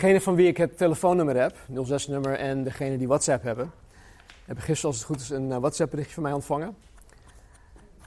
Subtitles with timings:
[0.00, 3.72] degene van wie ik het telefoonnummer heb, 06-nummer, en degene die WhatsApp hebben,
[4.44, 6.76] hebben gisteren, als het goed is, een WhatsApp-berichtje van mij ontvangen.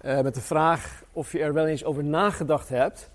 [0.06, 3.10] Uh, met de vraag of je er wel eens over nagedacht hebt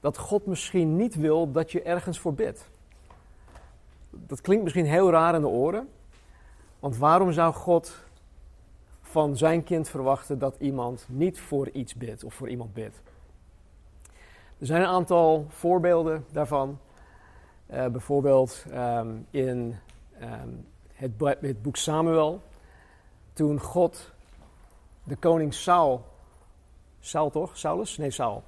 [0.00, 2.68] dat God misschien niet wil dat je ergens voor bidt.
[4.10, 5.88] Dat klinkt misschien heel raar in de oren,
[6.78, 7.96] want waarom zou God
[9.00, 13.02] van zijn kind verwachten dat iemand niet voor iets bidt of voor iemand bidt?
[14.58, 16.78] Er zijn een aantal voorbeelden daarvan.
[17.72, 19.78] Uh, bijvoorbeeld um, in
[20.22, 22.42] um, het, boek Samuel,
[23.32, 24.10] toen God
[25.04, 26.04] de koning Saul,
[27.00, 27.58] Saul toch?
[27.58, 27.96] Saulus?
[27.96, 28.42] Nee, Saul.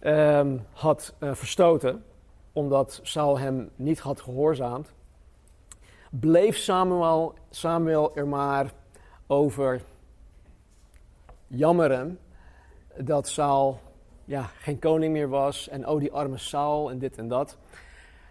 [0.00, 2.04] Um, had uh, verstoten,
[2.52, 4.92] omdat Saul hem niet had gehoorzaamd,
[6.10, 8.72] bleef Samuel, Samuel er maar
[9.26, 9.82] over
[11.46, 12.18] jammeren
[12.96, 13.80] dat Saul
[14.24, 17.56] ja, geen koning meer was en oh die arme Saul en dit en dat.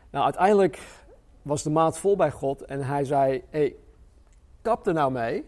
[0.09, 0.79] Nou, uiteindelijk
[1.41, 3.75] was de maat vol bij God en hij zei, hey,
[4.61, 5.45] kap er nou mee,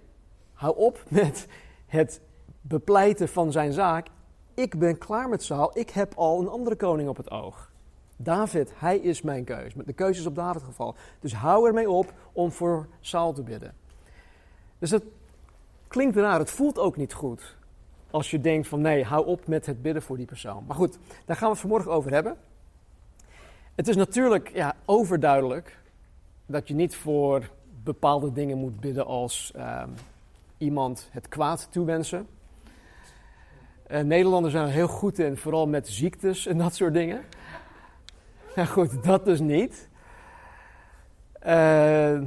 [0.53, 1.47] hou op met
[1.85, 2.21] het
[2.61, 4.07] bepleiten van zijn zaak.
[4.53, 7.71] Ik ben klaar met Saul, ik heb al een andere koning op het oog.
[8.21, 9.73] David, hij is mijn keus.
[9.73, 10.95] De keuze is op David gevallen.
[11.19, 13.75] Dus hou ermee op om voor Saul te bidden.
[14.79, 15.03] Dus het
[15.87, 17.57] klinkt raar, het voelt ook niet goed.
[18.11, 20.63] Als je denkt van nee, hou op met het bidden voor die persoon.
[20.67, 22.37] Maar goed, daar gaan we het vanmorgen over hebben.
[23.79, 25.77] Het is natuurlijk ja, overduidelijk
[26.45, 27.49] dat je niet voor
[27.83, 29.89] bepaalde dingen moet bidden als ehm,
[30.57, 32.27] iemand het kwaad toewensen.
[33.91, 37.21] Uh, Nederlanders zijn er heel goed in, vooral met ziektes en dat soort dingen.
[38.55, 39.89] Ja goed, dat dus niet.
[41.45, 42.21] Uh,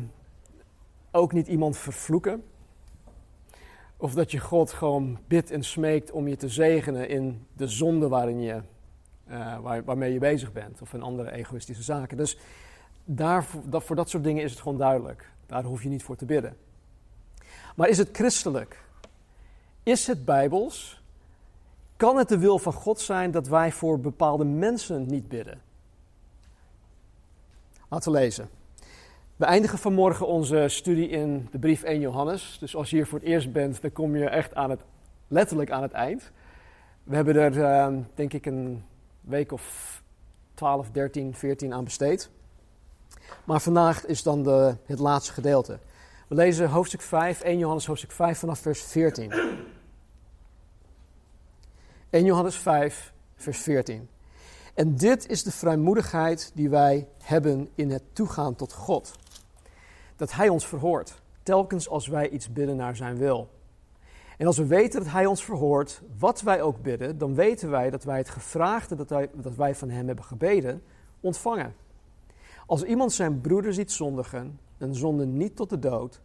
[1.10, 2.44] ook niet iemand vervloeken.
[3.96, 8.08] Of dat je God gewoon bidt en smeekt om je te zegenen in de zonde
[8.08, 8.60] waarin je,
[9.32, 10.82] uh, waar, waarmee je bezig bent.
[10.82, 12.16] Of in andere egoïstische zaken.
[12.16, 12.38] Dus
[13.04, 15.30] daar, voor dat soort dingen is het gewoon duidelijk.
[15.46, 16.56] Daar hoef je niet voor te bidden.
[17.76, 18.84] Maar is het christelijk?
[19.82, 21.02] Is het bijbels?
[21.96, 25.60] Kan het de wil van God zijn dat wij voor bepaalde mensen niet bidden?
[27.88, 28.48] Laten we lezen.
[29.36, 32.56] We eindigen vanmorgen onze studie in de brief 1 Johannes.
[32.60, 34.80] Dus als je hier voor het eerst bent, dan kom je echt aan het,
[35.28, 36.30] letterlijk aan het eind.
[37.04, 38.84] We hebben er, uh, denk ik, een
[39.22, 40.02] week of
[40.54, 42.30] 12, 13, 14 aan besteed.
[43.44, 45.78] Maar vandaag is dan de, het laatste gedeelte.
[46.28, 49.32] We lezen hoofdstuk 5, 1 Johannes hoofdstuk 5 vanaf vers 14.
[52.10, 54.08] 1 Johannes 5, vers 14.
[54.74, 59.12] En dit is de vrijmoedigheid die wij hebben in het toegaan tot God
[60.16, 63.48] dat Hij ons verhoort, telkens als wij iets bidden naar Zijn wil.
[64.42, 67.90] En als we weten dat Hij ons verhoort, wat wij ook bidden, dan weten wij
[67.90, 70.82] dat wij het gevraagde dat wij, dat wij van Hem hebben gebeden,
[71.20, 71.74] ontvangen.
[72.66, 76.20] Als iemand zijn broeder ziet zondigen, een zonde niet tot de dood,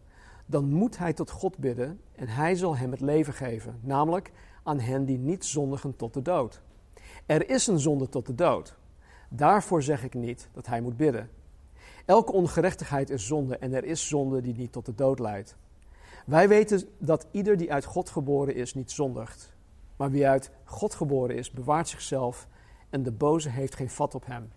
[0.46, 4.80] dan moet hij tot God bidden en Hij zal hem het leven geven, namelijk aan
[4.80, 6.62] hen die niet zondigen tot de dood.
[7.26, 8.76] Er is een zonde tot de dood.
[9.28, 11.30] Daarvoor zeg ik niet dat hij moet bidden.
[12.04, 15.56] Elke ongerechtigheid is zonde en er is zonde die niet tot de dood leidt.
[16.28, 19.52] Wij weten dat ieder die uit God geboren is niet zondigt.
[19.96, 22.48] Maar wie uit God geboren is, bewaart zichzelf
[22.90, 24.52] en de boze heeft geen vat op hem.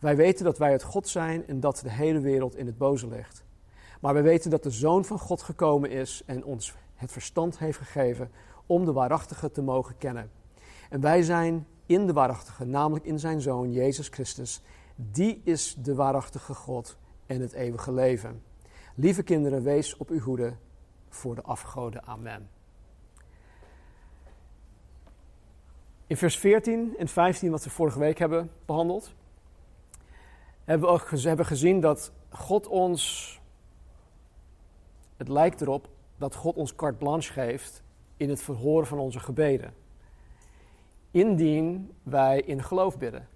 [0.00, 3.08] Wij weten dat wij uit God zijn en dat de hele wereld in het boze
[3.08, 3.44] ligt.
[4.00, 7.78] Maar wij weten dat de Zoon van God gekomen is en ons het verstand heeft
[7.78, 8.30] gegeven
[8.66, 10.30] om de waarachtige te mogen kennen.
[10.90, 14.62] En wij zijn in de waarachtige, namelijk in zijn Zoon Jezus Christus,
[14.96, 16.96] die is de waarachtige God
[17.26, 18.42] en het eeuwige leven.
[18.94, 20.52] Lieve kinderen, wees op uw hoede
[21.08, 22.04] voor de afgoden.
[22.04, 22.48] Amen.
[26.06, 29.14] In vers 14 en 15, wat we vorige week hebben behandeld,
[30.64, 33.40] hebben we hebben gezien dat God ons,
[35.16, 37.82] het lijkt erop dat God ons carte blanche geeft
[38.16, 39.74] in het verhoren van onze gebeden.
[41.10, 43.28] Indien wij in geloof bidden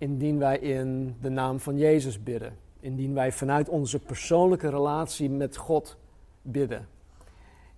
[0.00, 2.56] indien wij in de naam van Jezus bidden.
[2.80, 5.96] Indien wij vanuit onze persoonlijke relatie met God
[6.42, 6.88] bidden.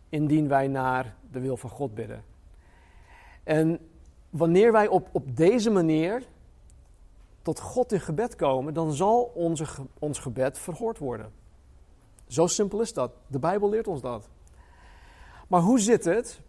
[0.08, 2.24] Indien wij naar de wil van God bidden.
[3.42, 3.78] En
[4.30, 6.22] wanneer wij op, op deze manier
[7.42, 9.66] tot God in gebed komen, dan zal onze,
[9.98, 11.32] ons gebed verhoord worden.
[12.26, 13.12] Zo simpel is dat.
[13.26, 14.28] De Bijbel leert ons dat.
[15.48, 16.40] Maar hoe zit het?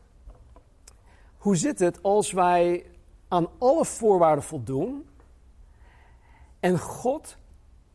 [1.38, 2.86] Hoe zit het als wij
[3.28, 5.06] aan alle voorwaarden voldoen
[6.60, 7.38] en God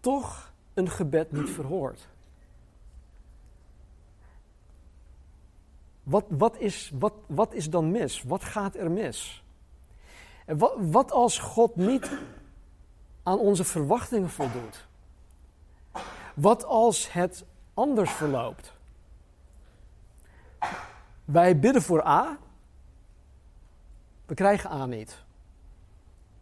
[0.01, 2.09] toch een gebed niet verhoort.
[6.09, 8.23] Wat, wat, is, wat, wat is dan mis?
[8.23, 9.45] Wat gaat er mis?
[10.45, 12.11] En wat, wat als God niet
[13.23, 14.87] aan onze verwachtingen voldoet?
[16.35, 17.45] Wat als het
[17.75, 18.73] anders verloopt?
[21.25, 22.39] Wij bidden voor A,
[24.27, 25.23] we krijgen A niet.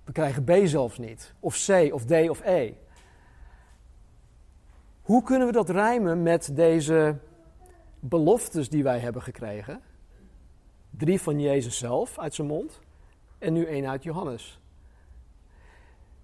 [0.05, 2.73] We krijgen B zelfs niet, of C, of D, of E.
[5.03, 7.17] Hoe kunnen we dat rijmen met deze
[8.09, 9.81] beloftes die wij hebben gekregen?
[10.91, 12.81] Drie van Jezus zelf uit zijn mond
[13.39, 14.61] en nu één uit Johannes.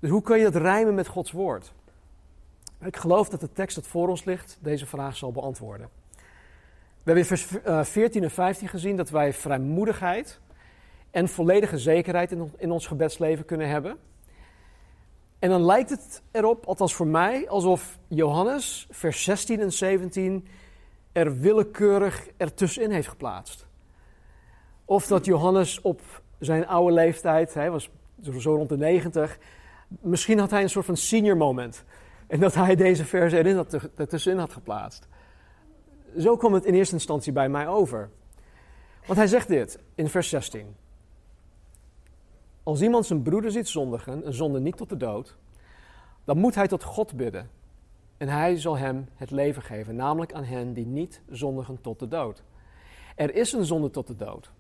[0.01, 1.73] Dus hoe kun je dat rijmen met Gods woord?
[2.81, 5.89] Ik geloof dat de tekst dat voor ons ligt deze vraag zal beantwoorden.
[7.03, 7.47] We hebben in vers
[7.91, 10.41] 14 eh, en 15 gezien dat wij vrijmoedigheid
[11.11, 13.99] en volledige zekerheid in, in ons gebedsleven kunnen hebben.
[15.39, 20.47] En dan lijkt het erop, althans voor mij, alsof Johannes vers 16 en 17
[21.13, 23.67] er willekeurig ertussenin heeft geplaatst.
[24.85, 26.01] Of dat Johannes op
[26.39, 27.91] zijn oude leeftijd, hij was
[28.39, 29.39] zo rond de 90,
[29.89, 31.85] misschien had hij een soort van senior moment.
[32.27, 35.09] En dat hij deze vers erin had, ertussenin had geplaatst.
[36.19, 38.11] Zo kwam het in eerste instantie bij mij over.
[39.07, 40.77] Want hij zegt dit in vers 16.
[42.63, 45.37] Als iemand zijn broeder ziet zondigen, een zonde niet tot de dood,
[46.25, 47.51] dan moet hij tot God bidden.
[48.23, 52.09] En hij zal hem het leven geven, namelijk aan hen die niet zondigen tot de
[52.09, 52.43] dood.
[53.17, 54.51] Er is een zonde tot de dood.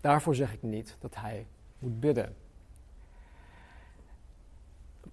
[0.00, 1.46] Daarvoor zeg ik niet dat hij
[1.78, 2.34] moet bidden.
[5.04, 5.12] Een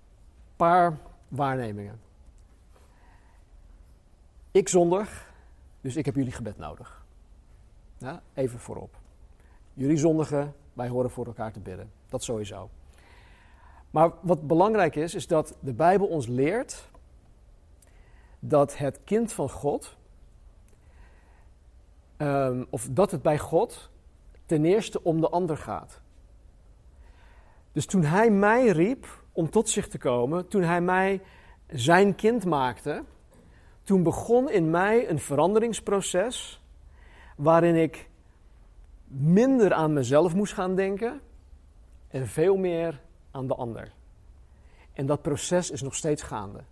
[0.55, 0.97] paar
[1.27, 1.99] waarnemingen.
[4.51, 5.33] Ik zondig,
[5.81, 7.05] dus ik heb jullie gebed nodig.
[7.97, 8.95] Ja, even voorop.
[9.73, 11.91] Jullie zondigen, wij horen voor elkaar te bidden.
[12.09, 12.69] Dat sowieso.
[13.89, 16.91] Maar wat belangrijk is, is dat de Bijbel ons leert
[18.45, 19.97] dat het kind van God,
[22.17, 23.89] um, of dat het bij God
[24.45, 26.01] ten eerste om de ander gaat.
[27.71, 31.21] Dus toen hij mij riep om tot zich te komen, toen hij mij
[31.67, 33.03] zijn kind maakte,
[33.83, 36.61] toen begon in mij een veranderingsproces
[37.35, 38.09] waarin ik
[39.07, 41.21] minder aan mezelf moest gaan denken
[42.07, 43.01] en veel meer
[43.31, 43.91] aan de ander.
[44.93, 46.63] En dat proces is nog steeds gaande.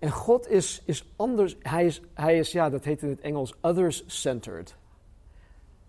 [0.00, 3.54] En God is, is anders, hij is, hij is, ja, dat heet in het Engels
[3.60, 4.76] others-centered.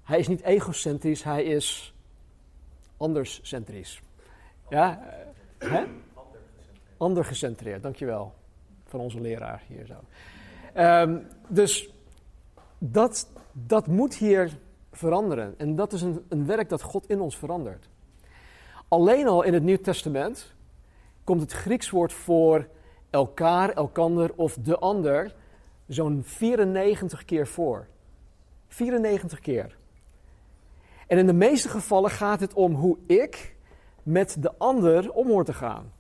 [0.03, 1.93] Hij is niet egocentrisch, hij is
[2.97, 4.01] anderscentrisch.
[4.69, 5.03] Ja,
[5.57, 5.83] hè?
[6.97, 8.33] Ander gecentreerd, dankjewel.
[8.85, 9.95] Van onze leraar hier zo.
[10.81, 11.89] Um, dus
[12.77, 14.57] dat, dat moet hier
[14.91, 15.55] veranderen.
[15.57, 17.89] En dat is een, een werk dat God in ons verandert.
[18.87, 20.53] Alleen al in het Nieuw Testament
[21.23, 22.67] komt het Grieks woord voor
[23.11, 25.35] elkaar, elkander of de ander
[25.87, 27.87] zo'n 94 keer voor.
[28.67, 29.77] 94 keer.
[31.07, 33.55] En in de meeste gevallen gaat het om hoe ik
[34.03, 35.91] met de ander om hoor te gaan.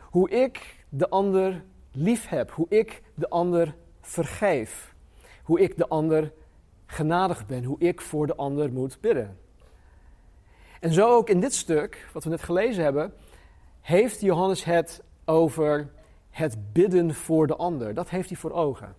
[0.00, 2.50] Hoe ik de ander lief heb.
[2.50, 4.94] Hoe ik de ander vergeef.
[5.42, 6.32] Hoe ik de ander
[6.86, 7.64] genadig ben.
[7.64, 9.38] Hoe ik voor de ander moet bidden.
[10.80, 13.14] En zo ook in dit stuk, wat we net gelezen hebben,
[13.80, 15.90] heeft Johannes het over
[16.30, 17.94] het bidden voor de ander.
[17.94, 18.94] Dat heeft hij voor ogen.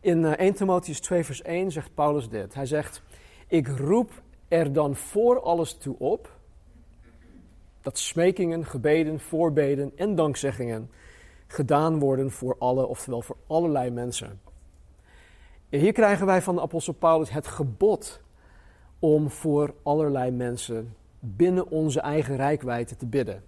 [0.00, 2.54] In 1 eh, Timotheus 2, vers 1 zegt Paulus dit.
[2.54, 3.02] Hij zegt:
[3.46, 6.32] Ik roep er dan voor alles toe op
[7.84, 10.90] dat smekingen, gebeden, voorbeden en dankzeggingen
[11.46, 14.40] gedaan worden voor alle, oftewel voor allerlei mensen.
[15.68, 18.20] En hier krijgen wij van de apostel Paulus het gebod
[18.98, 23.42] om voor allerlei mensen binnen onze eigen rijkwijde te bidden.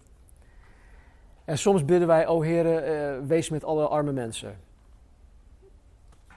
[1.47, 4.59] En soms bidden wij, o Heer, uh, wees met alle arme mensen.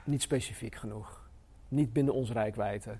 [0.04, 1.28] Niet specifiek genoeg.
[1.68, 2.98] Niet binnen onze rijkwijde.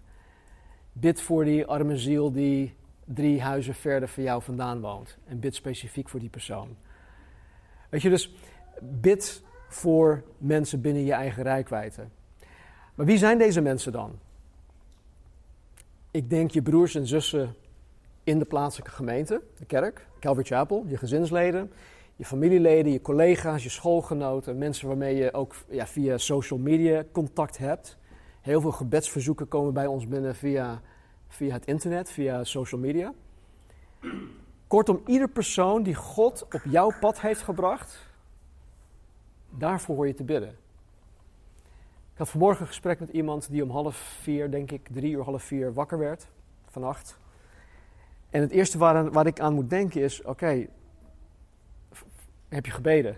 [0.92, 2.74] Bid voor die arme ziel die
[3.04, 5.18] drie huizen verder van jou vandaan woont.
[5.26, 6.76] En bid specifiek voor die persoon.
[7.88, 8.34] Weet je, dus
[8.80, 12.06] bid voor mensen binnen je eigen rijkwijde.
[12.94, 14.18] Maar wie zijn deze mensen dan?
[16.10, 17.54] Ik denk je broers en zussen
[18.24, 21.72] in de plaatselijke gemeente, de kerk, Calvary Chapel, je gezinsleden,
[22.20, 27.58] je familieleden, je collega's, je schoolgenoten, mensen waarmee je ook ja, via social media contact
[27.58, 27.98] hebt.
[28.40, 30.80] Heel veel gebedsverzoeken komen bij ons binnen via,
[31.28, 33.12] via het internet, via social media.
[34.66, 38.06] Kortom, ieder persoon die God op jouw pad heeft gebracht,
[39.50, 40.50] daarvoor hoor je te bidden.
[42.12, 45.22] Ik had vanmorgen een gesprek met iemand die om half vier, denk ik, drie uur,
[45.22, 46.26] half vier wakker werd,
[46.66, 47.18] vannacht.
[48.30, 50.66] En het eerste waar, waar ik aan moet denken is, oké,
[52.50, 53.16] heb je gebeden?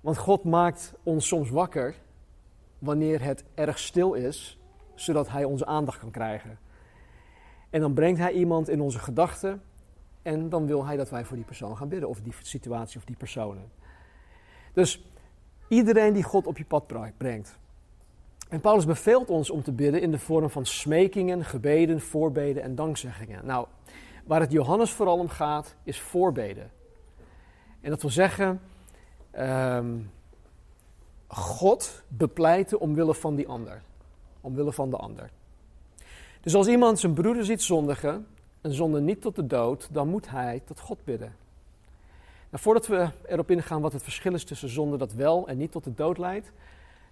[0.00, 1.94] Want God maakt ons soms wakker
[2.78, 4.58] wanneer het erg stil is,
[4.94, 6.58] zodat Hij onze aandacht kan krijgen.
[7.70, 9.62] En dan brengt Hij iemand in onze gedachten
[10.22, 13.04] En dan wil hij dat wij voor die persoon gaan bidden, of die situatie of
[13.04, 13.70] die personen.
[14.72, 15.04] Dus
[15.68, 17.58] iedereen die God op je pad brengt.
[18.48, 22.74] En Paulus beveelt ons om te bidden in de vorm van smekingen, gebeden, voorbeden en
[22.74, 23.46] dankzeggingen.
[23.46, 23.66] Nou,
[24.24, 26.70] waar het Johannes vooral om gaat, is voorbeden.
[27.80, 28.60] En dat wil zeggen,
[29.38, 30.10] um,
[31.26, 33.82] God bepleiten omwille van die ander.
[34.40, 35.30] Omwille van de ander.
[36.40, 38.26] Dus als iemand zijn broeder ziet zondigen,
[38.60, 41.34] een zonde niet tot de dood, dan moet hij tot God bidden.
[42.50, 45.72] Nou, voordat we erop ingaan wat het verschil is tussen zonde dat wel en niet
[45.72, 46.52] tot de dood leidt,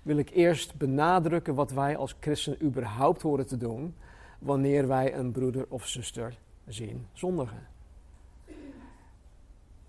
[0.02, 3.94] wil ik eerst benadrukken wat wij als christenen überhaupt horen te doen
[4.38, 7.75] wanneer wij een broeder of zuster zien zondigen.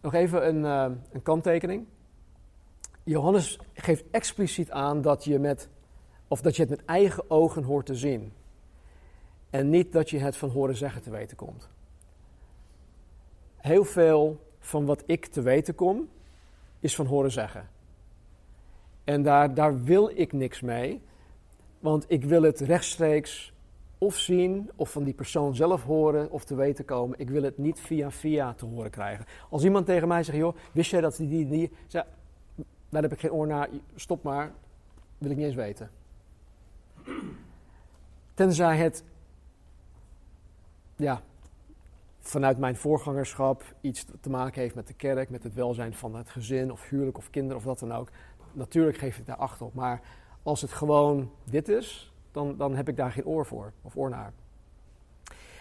[0.01, 1.85] Nog even een, uh, een kanttekening.
[3.03, 5.69] Johannes geeft expliciet aan dat je, met,
[6.27, 8.33] of dat je het met eigen ogen hoort te zien.
[9.49, 11.69] En niet dat je het van horen zeggen te weten komt.
[13.55, 16.09] Heel veel van wat ik te weten kom,
[16.79, 17.69] is van horen zeggen.
[19.03, 21.01] En daar, daar wil ik niks mee,
[21.79, 23.53] want ik wil het rechtstreeks
[23.97, 27.19] of zien, of van die persoon zelf horen, of te weten komen.
[27.19, 29.25] Ik wil het niet via via te horen krijgen.
[29.49, 31.71] Als iemand tegen mij zegt, joh, wist jij dat die, die, die...
[31.87, 32.05] Zeg,
[32.89, 34.51] daar heb ik geen oor naar, stop maar,
[35.17, 35.89] wil ik niet eens weten.
[38.33, 39.03] Tenzij het,
[40.95, 41.21] ja,
[42.19, 46.29] vanuit mijn voorgangerschap iets te maken heeft met de kerk, met het welzijn van het
[46.29, 48.09] gezin of huwelijk of kinderen of wat dan ook.
[48.53, 49.73] Natuurlijk geef ik daar acht op.
[49.73, 50.01] Maar
[50.43, 54.09] als het gewoon dit is, dan, dan heb ik daar geen oor voor of oor
[54.09, 54.33] naar.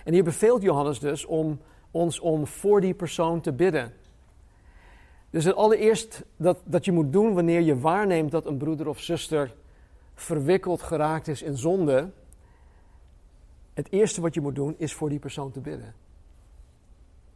[0.04, 3.92] En hier beveelt Johannes dus om ons om voor die persoon te bidden.
[5.30, 9.00] Dus het allereerst dat, dat je moet doen wanneer je waarneemt dat een broeder of
[9.00, 9.54] zuster
[10.14, 12.10] verwikkeld geraakt is in zonde.
[13.74, 15.94] Het eerste wat je moet doen is voor die persoon te bidden.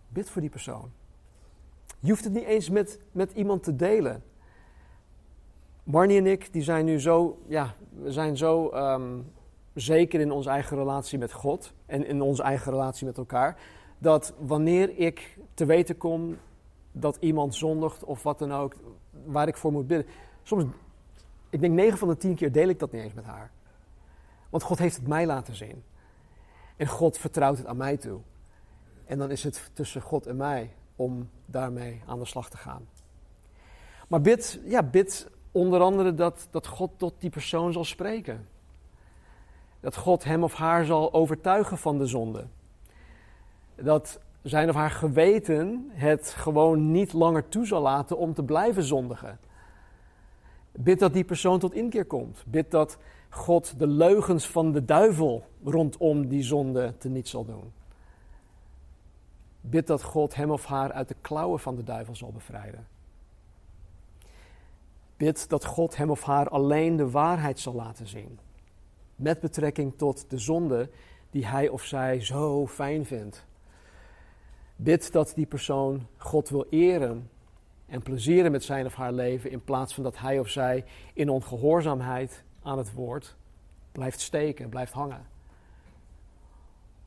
[0.08, 0.90] Bid voor die persoon.
[2.00, 4.22] Je hoeft het niet eens met, met iemand te delen.
[5.90, 9.18] Barney en ik die zijn nu zo, ja, we zijn zo ehm,
[9.74, 13.60] zeker in onze eigen relatie met God en in onze eigen relatie met elkaar,
[13.98, 16.36] dat wanneer ik te weten kom
[16.92, 18.74] dat iemand zondigt of wat dan ook,
[19.24, 20.06] waar ik voor moet bidden,
[20.42, 20.64] soms,
[21.50, 23.50] ik denk 9 van de 10 keer deel ik dat niet eens met haar.
[24.50, 25.82] Want God heeft het mij laten zien.
[26.76, 28.20] En God vertrouwt het aan mij toe.
[29.04, 32.88] En dan is het tussen God en mij om daarmee aan de slag te gaan.
[34.08, 38.48] Maar bid, ja, bid onder andere dat, dat God tot die persoon zal spreken.
[39.80, 42.46] Dat God hem of haar zal overtuigen van de zonde.
[43.74, 48.82] Dat zijn of haar geweten het gewoon niet langer toe zal laten om te blijven
[48.82, 49.38] zondigen.
[50.72, 52.44] Bid dat die persoon tot inkeer komt.
[52.46, 57.72] Bid dat God de leugens van de duivel rondom die zonde teniet zal doen.
[59.60, 62.86] Bid dat God hem of haar uit de klauwen van de duivel zal bevrijden.
[65.20, 68.38] Bid dat God hem of haar alleen de waarheid zal laten zien.
[69.16, 70.90] Met betrekking tot de zonde
[71.30, 73.46] die hij of zij zo fijn vindt.
[74.76, 77.30] Bid dat die persoon God wil eren
[77.86, 80.84] en plezieren met zijn of haar leven, in plaats van dat hij of zij
[81.14, 83.36] in ongehoorzaamheid aan het woord
[83.92, 85.26] blijft steken, blijft hangen.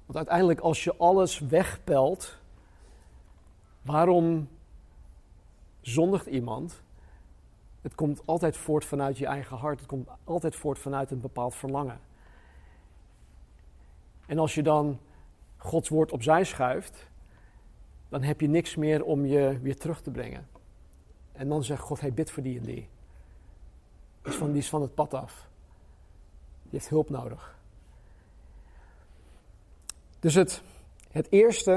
[0.05, 2.37] Want uiteindelijk, als je alles wegpelt,
[3.81, 4.47] waarom
[5.81, 6.81] zondigt iemand?
[7.83, 9.79] Het komt altijd voort vanuit je eigen hart.
[9.79, 11.99] Het komt altijd voort vanuit een bepaald verlangen.
[14.25, 14.99] En als je dan
[15.57, 17.09] Gods woord opzij schuift,
[18.09, 20.47] dan heb je niks meer om je weer terug te brengen.
[21.31, 22.87] En dan zegt God, hij bid voor die en die.
[24.21, 25.47] Die is van, van het pad af.
[26.61, 27.57] Die heeft hulp nodig.
[30.19, 30.61] Dus het,
[31.11, 31.71] het eerste,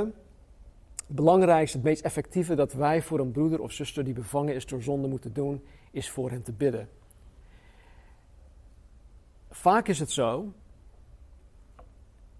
[1.06, 4.66] het belangrijkste, het meest effectieve dat wij voor een broeder of zuster die bevangen is
[4.66, 6.88] door zonde moeten doen, is voor hen te bidden.
[9.50, 10.52] Vaak is het zo,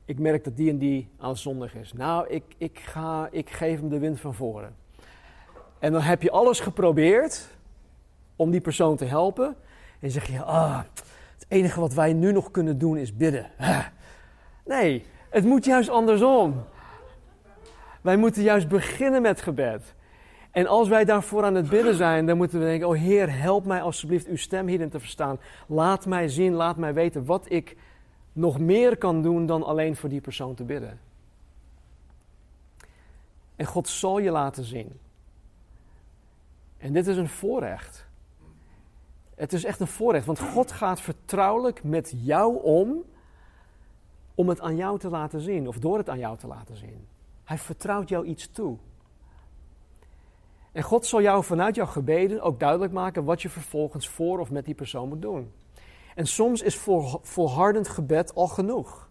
[0.04, 1.92] ik merk dat die en die aan zondig is.
[1.92, 4.76] Nou, ik, ik, ga, ik geef hem de wind van voren.
[5.78, 7.48] En dan heb je alles geprobeerd
[8.36, 9.56] om die persoon te helpen.
[10.00, 10.78] En zeg je, ah,
[11.34, 13.50] het enige wat wij nu nog kunnen doen is bidden.
[14.64, 16.64] Nee, het moet juist andersom.
[18.00, 19.94] Wij moeten juist beginnen met gebed.
[20.56, 23.64] En als wij daarvoor aan het bidden zijn, dan moeten we denken: Oh Heer, help
[23.64, 25.38] mij alsjeblieft uw stem hierin te verstaan.
[25.66, 27.76] Laat mij zien, laat mij weten wat ik
[28.32, 31.00] nog meer kan doen dan alleen voor die persoon te bidden.
[33.56, 34.98] En God zal je laten zien.
[36.78, 38.06] En dit is een voorrecht.
[39.34, 43.02] Het is echt een voorrecht, want God gaat vertrouwelijk met jou om
[44.34, 47.06] om het aan jou te laten zien of door het aan jou te laten zien.
[47.44, 48.76] Hij vertrouwt jou iets toe.
[50.76, 54.50] En God zal jou vanuit jouw gebeden ook duidelijk maken wat je vervolgens voor of
[54.50, 55.52] met die persoon moet doen.
[56.14, 56.76] En soms is
[57.22, 59.10] volhardend gebed al genoeg.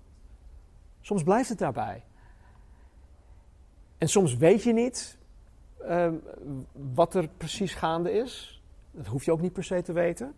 [1.01, 2.03] Soms blijft het daarbij.
[3.97, 5.17] En soms weet je niet
[5.81, 6.11] uh,
[6.93, 8.61] wat er precies gaande is.
[8.91, 10.35] Dat hoef je ook niet per se te weten.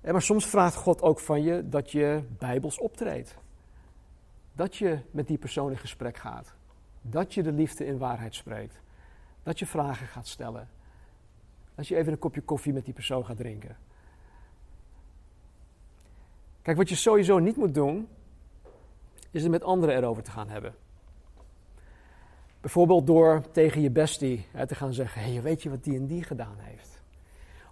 [0.00, 3.36] Maar soms vraagt God ook van je dat je bijbels optreedt.
[4.52, 6.54] Dat je met die persoon in gesprek gaat.
[7.00, 8.82] Dat je de liefde in waarheid spreekt.
[9.44, 10.68] Dat je vragen gaat stellen.
[11.74, 13.76] Dat je even een kopje koffie met die persoon gaat drinken.
[16.62, 18.08] Kijk, wat je sowieso niet moet doen,
[19.30, 20.74] is het met anderen erover te gaan hebben.
[22.60, 26.06] Bijvoorbeeld door tegen je bestie hè, te gaan zeggen: hey, weet je wat die en
[26.06, 27.02] die gedaan heeft?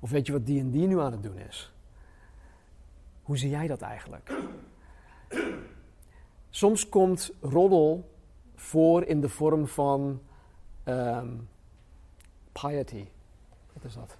[0.01, 1.73] Of weet je wat die en die nu aan het doen is?
[3.23, 4.33] Hoe zie jij dat eigenlijk?
[6.51, 8.11] Soms komt roddel
[8.55, 10.21] voor in de vorm van
[10.85, 11.49] um,
[12.53, 13.07] piety.
[13.73, 14.17] Wat is dat?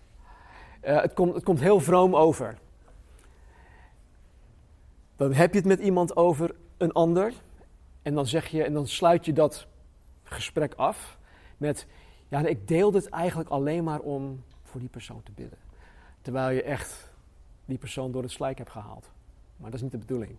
[0.85, 2.59] Uh, het, komt, het komt heel vroom over.
[5.17, 7.33] Dan heb je het met iemand over een ander.
[8.03, 9.67] En dan zeg je, en dan sluit je dat
[10.23, 11.19] gesprek af
[11.57, 11.87] met:
[12.29, 15.59] Ja, ik deel dit eigenlijk alleen maar om voor die persoon te bidden.
[16.23, 17.11] Terwijl je echt
[17.65, 19.11] die persoon door het slijk hebt gehaald.
[19.57, 20.37] Maar dat is niet de bedoeling.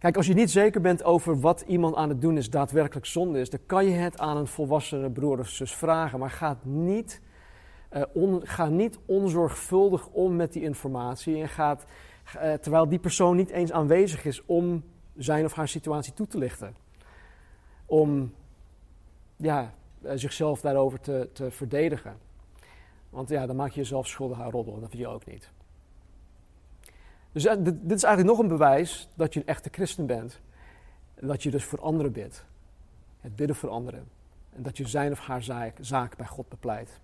[0.00, 3.40] Kijk, als je niet zeker bent over wat iemand aan het doen is daadwerkelijk zonde
[3.40, 6.18] is, dan kan je het aan een volwassene broer of zus vragen.
[6.18, 7.20] Maar ga niet,
[7.92, 11.40] uh, ga niet onzorgvuldig om met die informatie.
[11.40, 11.84] En gaat,
[12.36, 14.84] uh, terwijl die persoon niet eens aanwezig is om
[15.16, 16.76] zijn of haar situatie toe te lichten.
[17.86, 18.34] Om
[19.36, 22.16] ja, uh, zichzelf daarover te, te verdedigen.
[23.10, 24.80] Want ja, dan maak je jezelf schuldig aan roddel.
[24.80, 25.50] Dat vind je ook niet.
[27.32, 30.40] Dus eh, dit is eigenlijk nog een bewijs dat je een echte christen bent.
[31.14, 32.44] En dat je dus voor anderen bidt.
[33.20, 34.08] Het bidden voor anderen.
[34.50, 35.42] En dat je zijn of haar
[35.80, 37.00] zaak, bij God bepleit.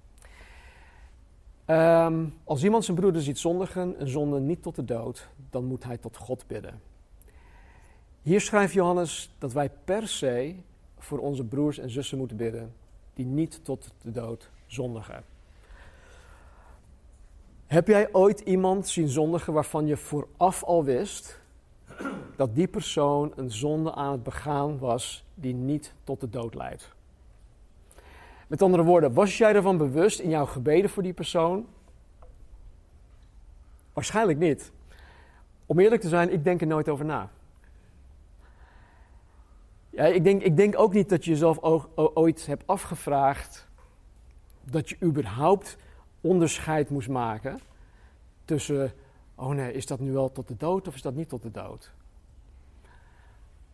[1.67, 5.85] Um, als iemand zijn broeder ziet zondigen, een zonde niet tot de dood, dan moet
[5.85, 6.81] hij tot God bidden.
[8.23, 10.55] Hier schrijft Johannes dat wij per se
[10.99, 12.73] voor onze broers en zussen moeten bidden
[13.15, 15.25] die niet tot de dood zondigen.
[17.67, 21.41] Heb jij ooit iemand zien zondigen waarvan je vooraf al wist
[22.37, 26.95] dat die persoon een zonde aan het begaan was die niet tot de dood leidt?
[28.47, 31.67] Met andere woorden, was jij ervan bewust in jouw gebeden voor die persoon?
[33.93, 34.73] Waarschijnlijk niet.
[35.67, 37.31] Om eerlijk te zijn, ik denk er nooit over na.
[39.91, 41.59] Ja, ik, denk, ik denk ook niet dat je jezelf
[41.95, 43.69] ooit hebt afgevraagd
[44.65, 45.77] dat je überhaupt
[46.27, 47.61] onderscheid moest maken
[48.45, 48.93] tussen,
[49.35, 51.51] oh nee, is dat nu wel tot de dood of is dat niet tot de
[51.51, 51.91] dood?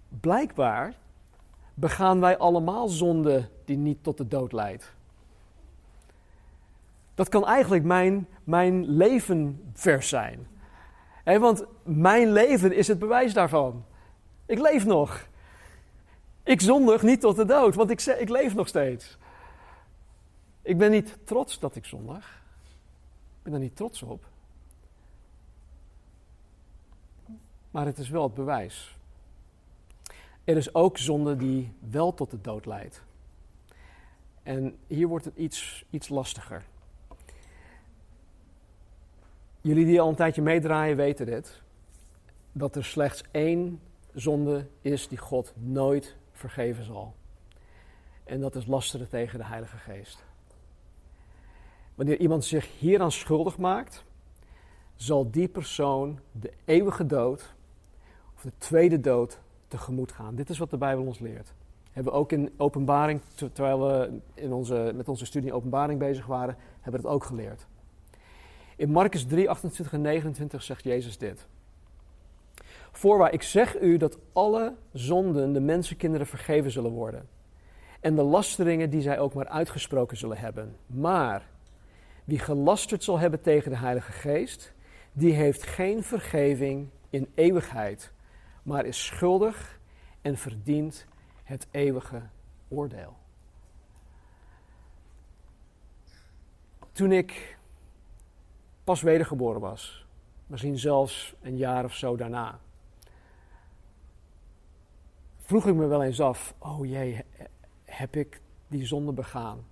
[0.09, 0.95] Blijkbaar
[1.75, 4.93] begaan wij allemaal zonde die niet tot de dood leidt.
[7.15, 10.47] Dat kan eigenlijk mijn, mijn levenvers zijn.
[11.25, 13.85] want mijn leven is het bewijs daarvan.
[14.47, 15.27] Ik leef nog.
[16.43, 19.19] Ik zondig niet tot de dood, want ik, ik leef nog steeds.
[20.63, 22.42] Ik ben niet trots dat ik zondig.
[23.43, 24.27] Ik ben daar niet trots op.
[27.71, 28.97] Maar het is wel het bewijs.
[30.45, 33.03] Er is ook zonde die wel tot de dood leidt.
[34.43, 36.65] En hier wordt het iets, iets lastiger.
[39.61, 41.63] Jullie die al een tijdje meedraaien weten dit.
[42.53, 43.81] Dat er slechts één
[44.15, 47.15] zonde is die God nooit vergeven zal.
[48.25, 50.25] En dat is lasteren tegen de Heilige Geest.
[51.95, 54.05] Wanneer iemand zich hieraan schuldig maakt,
[54.95, 57.55] zal die persoon de eeuwige dood
[58.35, 60.35] of de tweede dood tegemoet gaan.
[60.35, 61.53] Dit is wat de Bijbel ons leert.
[61.93, 63.21] Hebben we ook in openbaring,
[63.53, 67.67] terwijl we in onze, met onze studie openbaring bezig waren, hebben we het ook geleerd.
[68.77, 71.47] In Marcus 3, 28 en 29 zegt Jezus dit.
[72.93, 77.29] Voorwaar, ik zeg u dat alle zonden de mensenkinderen vergeven zullen worden.
[78.01, 80.77] En de lasteringen die zij ook maar uitgesproken zullen hebben.
[80.87, 81.49] Maar
[82.25, 84.73] wie gelasterd zal hebben tegen de Heilige Geest,
[85.13, 88.13] die heeft geen vergeving in eeuwigheid,
[88.63, 89.81] maar is schuldig
[90.21, 91.07] en verdient
[91.45, 92.23] het eeuwige
[92.69, 93.17] oordeel.
[96.93, 97.59] Toen ik
[98.85, 100.07] pas wedergeboren was,
[100.47, 102.61] misschien zelfs een jaar of zo daarna,
[105.39, 107.25] vroeg ik me wel eens af: oh jee,
[107.85, 109.65] heb ik die zonde begaan?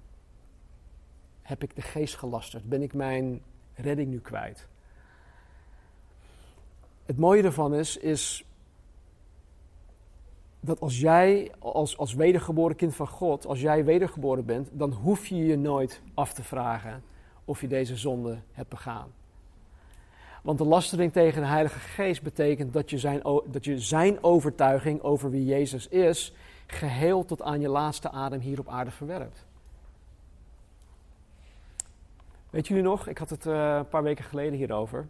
[1.51, 2.69] Heb ik de geest gelasterd?
[2.69, 3.43] Ben ik mijn
[3.75, 4.67] redding nu kwijt?
[7.07, 8.45] Het mooie ervan is, is
[10.61, 15.27] dat als jij als, als wedergeboren kind van God, als jij wedergeboren bent, dan hoef
[15.27, 17.03] je je nooit af te vragen
[17.45, 19.13] of je deze zonde hebt begaan.
[20.43, 25.01] Want de lastering tegen de Heilige Geest betekent dat je zijn, dat je zijn overtuiging
[25.03, 26.35] over wie Jezus is,
[26.67, 29.49] geheel tot aan je laatste adem hier op aarde verwerpt.
[32.51, 35.09] Weet jullie nog, ik had het uh, een paar weken geleden hierover,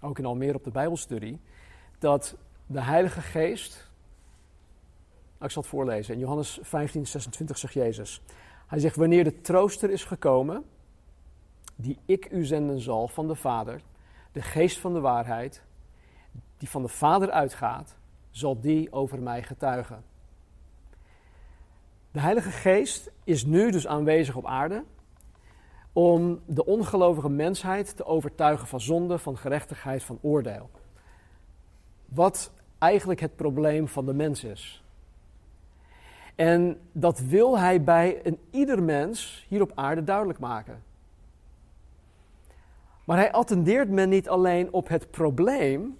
[0.00, 1.40] ook in Almere op de Bijbelstudie,
[1.98, 3.90] dat de Heilige Geest,
[5.32, 8.22] nou, ik zal het voorlezen, in Johannes 15, 26 zegt Jezus,
[8.66, 10.64] hij zegt, wanneer de trooster is gekomen,
[11.76, 13.80] die ik u zenden zal van de Vader,
[14.32, 15.62] de geest van de waarheid,
[16.58, 17.96] die van de Vader uitgaat,
[18.30, 20.04] zal die over mij getuigen.
[22.10, 24.84] De Heilige Geest is nu dus aanwezig op aarde
[25.92, 30.70] om de ongelovige mensheid te overtuigen van zonde, van gerechtigheid, van oordeel.
[32.04, 34.84] Wat eigenlijk het probleem van de mens is.
[36.34, 40.82] En dat wil hij bij een ieder mens hier op aarde duidelijk maken.
[43.04, 45.98] Maar hij attendeert men niet alleen op het probleem,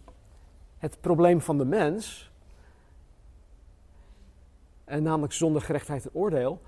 [0.79, 2.31] het probleem van de mens,
[4.85, 6.61] en namelijk zonder gerechtigheid en oordeel.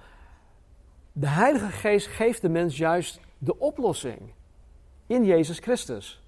[1.16, 4.20] De Heilige Geest geeft de mens juist de oplossing
[5.06, 6.22] in Jezus Christus.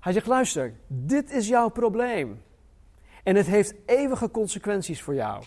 [0.00, 2.42] Hij zegt: luister, dit is jouw probleem.
[3.22, 5.44] En het heeft eeuwige consequenties voor jou.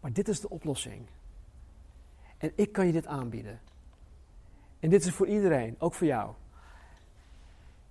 [0.00, 1.06] Maar dit is de oplossing.
[2.38, 3.60] En ik kan je dit aanbieden.
[4.80, 6.32] En dit is voor iedereen, ook voor jou.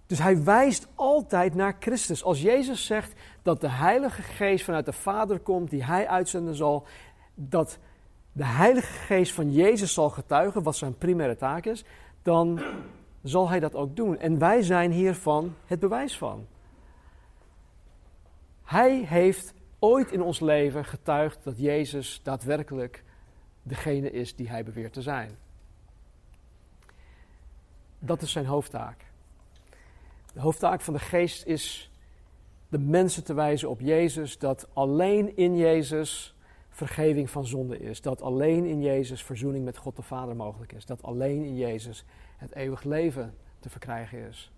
[0.05, 2.23] Dus hij wijst altijd naar Christus.
[2.23, 6.85] Als Jezus zegt dat de Heilige Geest vanuit de Vader komt, die hij uitzenden zal,
[7.33, 7.77] dat
[8.31, 11.83] de Heilige Geest van Jezus zal getuigen, wat zijn primaire taak is,
[12.21, 12.61] dan
[13.23, 14.17] zal hij dat ook doen.
[14.17, 16.47] En wij zijn hiervan het bewijs van.
[18.63, 23.03] Hij heeft ooit in ons leven getuigd dat Jezus daadwerkelijk
[23.63, 25.37] degene is die hij beweert te zijn.
[27.99, 29.05] Dat is zijn hoofdtaak.
[30.33, 31.91] De hoofdtaak van de geest is
[32.69, 36.35] de mensen te wijzen op Jezus, dat alleen in Jezus
[36.85, 38.01] vergeving van zonde is.
[38.01, 40.85] Dat alleen in Jezus verzoening met God de Vader mogelijk is.
[40.85, 42.05] Dat alleen in Jezus
[42.37, 44.51] het eeuwig leven te verkrijgen is.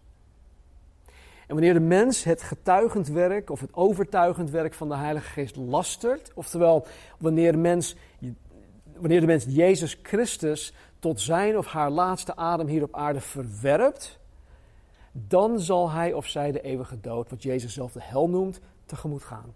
[1.47, 5.55] En wanneer de mens het getuigend werk of het overtuigend werk van de Heilige Geest
[5.55, 7.95] lastert, oftewel wanneer de mens,
[8.97, 14.19] wanneer de mens Jezus Christus tot zijn of haar laatste adem hier op aarde verwerpt,
[15.11, 19.23] dan zal hij of zij de eeuwige dood, wat Jezus zelf de hel noemt, tegemoet
[19.23, 19.53] gaan.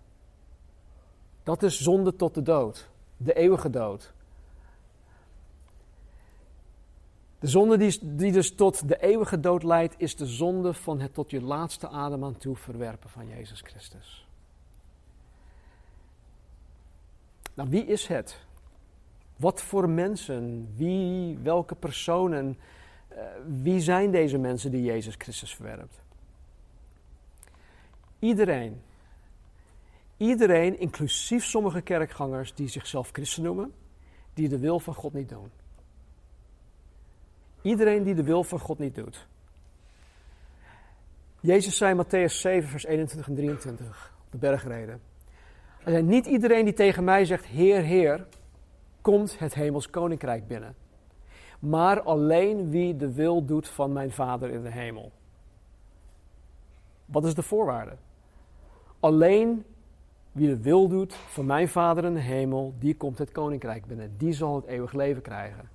[1.48, 4.14] Dat is zonde tot de dood, de eeuwige dood.
[7.40, 11.14] De zonde die, die dus tot de eeuwige dood leidt, is de zonde van het
[11.14, 14.28] tot je laatste adem aan toe verwerpen van Jezus Christus.
[17.54, 18.40] Nou, wie is het?
[19.36, 20.74] Wat voor mensen?
[20.76, 22.58] Wie, welke personen?
[23.12, 23.18] Uh,
[23.62, 26.02] wie zijn deze mensen die Jezus Christus verwerpt?
[28.20, 28.82] Iedereen.
[30.18, 33.74] Iedereen, inclusief sommige kerkgangers die zichzelf christen noemen,
[34.34, 35.52] die de wil van God niet doen.
[37.62, 39.28] Iedereen die de wil van God niet doet.
[41.40, 45.02] Jezus zei in Matthäus 7, vers 21 en 23 op de bergreden.
[45.86, 48.28] Niet iedereen die tegen mij zegt, Heer, Heer,
[49.02, 50.76] komt het hemels koninkrijk binnen.
[51.60, 55.12] Maar alleen wie de wil doet van mijn Vader in de hemel.
[57.06, 57.96] Wat is de voorwaarde?
[59.00, 59.66] Alleen
[60.38, 64.14] wie de wil doet van mijn Vader in de hemel, die komt het koninkrijk binnen.
[64.18, 65.70] Die zal het eeuwig leven krijgen.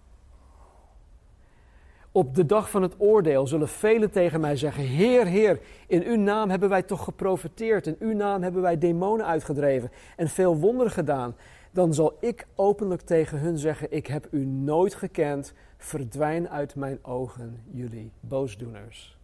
[2.13, 6.17] Op de dag van het oordeel zullen velen tegen mij zeggen: Heer, Heer, in uw
[6.17, 10.93] naam hebben wij toch geprofiteerd, in uw naam hebben wij demonen uitgedreven en veel wonderen
[10.93, 11.35] gedaan
[11.73, 16.99] dan zal ik openlijk tegen hun zeggen: Ik heb u nooit gekend, verdwijn uit mijn
[17.05, 19.17] ogen, jullie boosdoeners.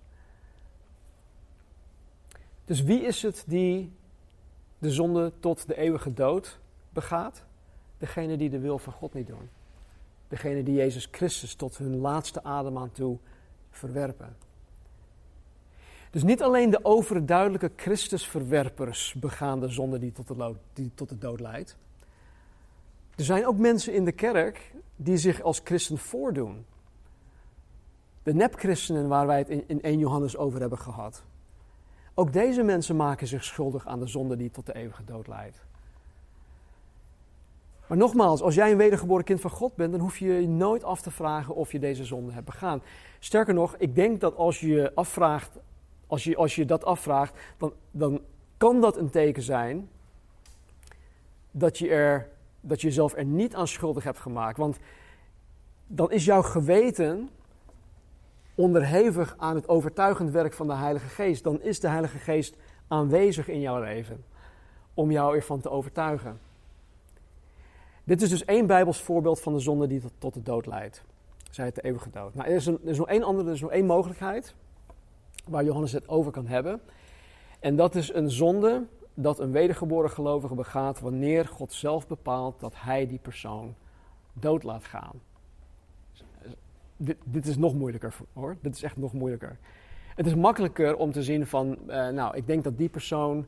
[2.64, 3.92] Dus wie is het die
[4.78, 6.58] de zonde tot de eeuwige dood
[6.90, 7.44] begaat?
[7.98, 9.48] Degene die de wil van God niet doen.
[10.28, 13.18] Degene die Jezus Christus tot hun laatste adem aan toe
[13.70, 14.36] verwerpen.
[16.10, 21.18] Dus niet alleen de overduidelijke Christusverwerpers begaan de zonde die tot de, die tot de
[21.18, 21.76] dood leidt.
[23.16, 26.64] Er zijn ook mensen in de kerk die zich als christen voordoen.
[28.22, 31.22] De nepchristenen waar wij het in 1 Johannes over hebben gehad.
[32.18, 35.64] Ook deze mensen maken zich schuldig aan de zonde die tot de eeuwige dood leidt.
[37.86, 40.84] Maar nogmaals, als jij een wedergeboren kind van God bent, dan hoef je je nooit
[40.84, 42.82] af te vragen of je deze zonde hebt begaan.
[43.18, 45.58] Sterker nog, ik denk dat als je afvraagt,
[46.06, 48.20] als je, als je dat afvraagt, dan, dan
[48.56, 49.88] kan dat een teken zijn
[51.50, 52.28] dat je, er,
[52.60, 54.56] dat je jezelf er niet aan schuldig hebt gemaakt.
[54.56, 54.78] Want
[55.86, 57.30] dan is jouw geweten
[58.58, 61.44] onderhevig aan het overtuigend werk van de Heilige Geest.
[61.44, 62.56] Dan is de Heilige Geest
[62.88, 64.24] aanwezig in jouw leven
[64.94, 66.40] om jou ervan te overtuigen.
[68.04, 71.02] Dit is dus één Bijbels voorbeeld van de zonde die tot, de dood leidt.
[71.50, 72.34] Zij het de eeuwige dood.
[72.34, 74.54] Nou, er, is er is nog één andere, er is nog één mogelijkheid
[75.46, 76.80] waar Johannes het over kan hebben.
[77.60, 82.72] En dat is een zonde dat een wedergeboren gelovige begaat wanneer God zelf bepaalt dat
[82.76, 83.74] hij die persoon
[84.32, 85.20] dood laat gaan.
[87.00, 88.56] Dit, dit is nog moeilijker hoor.
[88.60, 89.58] Dit is echt nog moeilijker.
[90.14, 93.46] Het is makkelijker om te zien van, uh, nou, ik denk dat die persoon,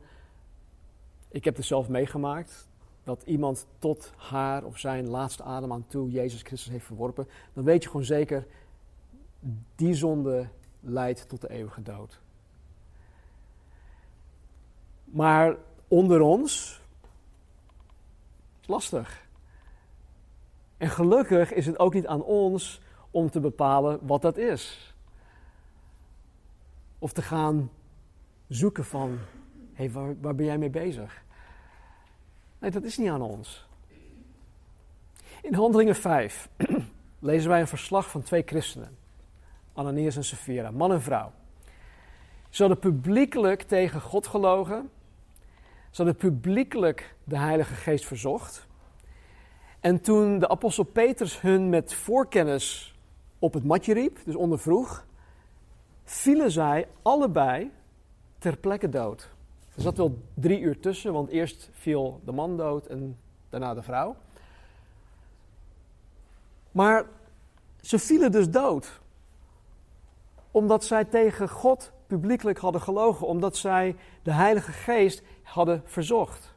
[1.29, 2.69] ik heb het zelf meegemaakt,
[3.05, 7.65] dat iemand tot haar of zijn laatste adem aan toe Jezus Christus heeft verworpen, dan
[7.65, 8.47] weet je gewoon zeker,
[9.75, 10.49] die zonde
[10.81, 12.21] leidt tot de eeuwige dood.
[15.05, 15.57] Maar
[15.89, 16.81] onder ons
[18.61, 19.29] is lastig.
[20.77, 24.94] En gelukkig is het ook niet aan ons om te bepalen wat dat is.
[26.99, 27.70] Of te gaan
[28.49, 29.18] zoeken van,
[29.73, 31.23] hey, waar, waar ben jij mee bezig?
[32.59, 33.68] Nee, dat is niet aan ons.
[35.42, 36.49] In Handelingen 5
[37.18, 38.96] lezen wij een verslag van twee christenen.
[39.73, 41.33] Ananias en Sapphira, man en vrouw.
[42.49, 44.90] Ze hadden publiekelijk tegen God gelogen.
[45.90, 48.66] Ze hadden publiekelijk de Heilige Geest verzocht.
[49.81, 52.99] En toen de apostel Petrus hun met voorkennis
[53.40, 55.07] op het matje riep, dus ondervroeg,
[56.05, 57.70] vielen zij allebei
[58.38, 59.31] ter plekke dood.
[59.74, 63.83] Er zat wel drie uur tussen, want eerst viel de man dood en daarna de
[63.83, 64.16] vrouw.
[66.72, 67.07] Maar
[67.81, 69.00] ze vielen dus dood.
[70.50, 76.55] Omdat zij tegen God publiekelijk hadden gelogen, omdat zij de Heilige Geest hadden verzocht.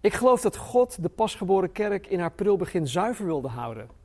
[0.00, 3.97] Ik geloof dat God de pasgeboren kerk in haar prilbegin zuiver wilde houden.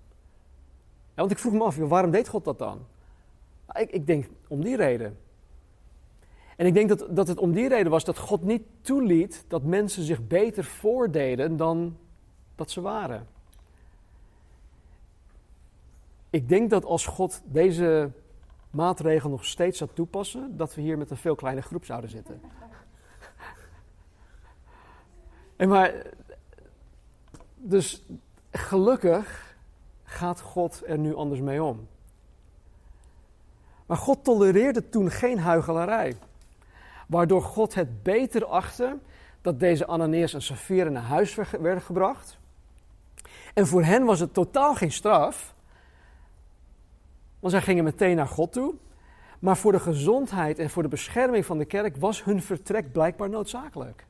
[1.14, 2.86] Want ik vroeg me af, waarom deed God dat dan?
[3.74, 5.18] Ik, ik denk om die reden.
[6.56, 9.64] En ik denk dat, dat het om die reden was dat God niet toeliet dat
[9.64, 11.98] mensen zich beter voordeden dan
[12.56, 13.28] dat ze waren.
[16.30, 18.12] Ik denk dat als God deze
[18.70, 22.42] maatregel nog steeds zou toepassen, dat we hier met een veel kleiner groep zouden zitten.
[25.56, 26.06] En maar,
[27.56, 28.04] dus
[28.52, 29.53] gelukkig
[30.14, 31.88] gaat God er nu anders mee om.
[33.86, 36.16] Maar God tolereerde toen geen huigelarij
[37.08, 38.98] waardoor God het beter achtte
[39.42, 42.38] dat deze Ananias en Safira naar huis werden gebracht.
[43.54, 45.54] En voor hen was het totaal geen straf,
[47.40, 48.74] want zij gingen meteen naar God toe.
[49.40, 53.30] Maar voor de gezondheid en voor de bescherming van de kerk was hun vertrek blijkbaar
[53.30, 54.06] noodzakelijk.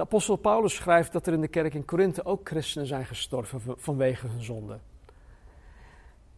[0.00, 3.60] De apostel Paulus schrijft dat er in de kerk in Korinthe ook christenen zijn gestorven
[3.76, 4.78] vanwege hun zonde.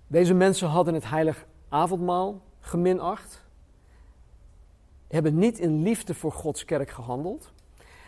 [0.06, 3.44] Deze mensen hadden het heilig avondmaal geminacht.
[5.08, 7.52] Hebben niet in liefde voor Gods kerk gehandeld.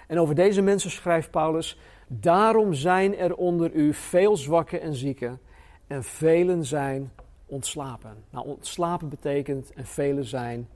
[0.06, 5.40] En over deze mensen schrijft Paulus: Daarom zijn er onder u veel zwakken en zieken,
[5.86, 7.12] en velen zijn
[7.46, 8.24] ontslapen.
[8.30, 10.68] Nou, ontslapen betekent en velen zijn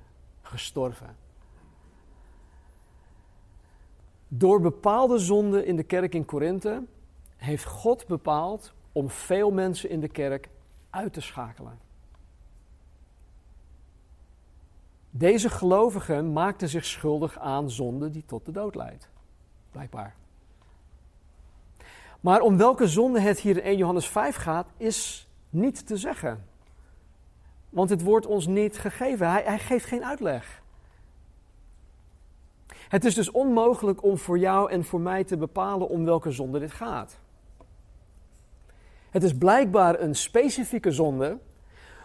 [0.42, 1.27] gestorven.
[4.28, 6.82] Door bepaalde zonden in de kerk in Korinthe
[7.36, 10.48] heeft God bepaald om veel mensen in de kerk
[10.90, 11.78] uit te schakelen.
[15.10, 19.08] Deze gelovigen maakten zich schuldig aan zonde die tot de dood leidt.
[19.70, 20.14] Blijkbaar.
[22.20, 26.44] Maar om welke zonde het hier in 1 Johannes 5 gaat, is niet te zeggen.
[27.68, 29.30] Want het wordt ons niet gegeven.
[29.30, 30.62] Hij, hij geeft geen uitleg.
[32.88, 36.58] Het is dus onmogelijk om voor jou en voor mij te bepalen om welke zonde
[36.58, 37.18] dit gaat.
[39.10, 41.38] Het is blijkbaar een specifieke zonde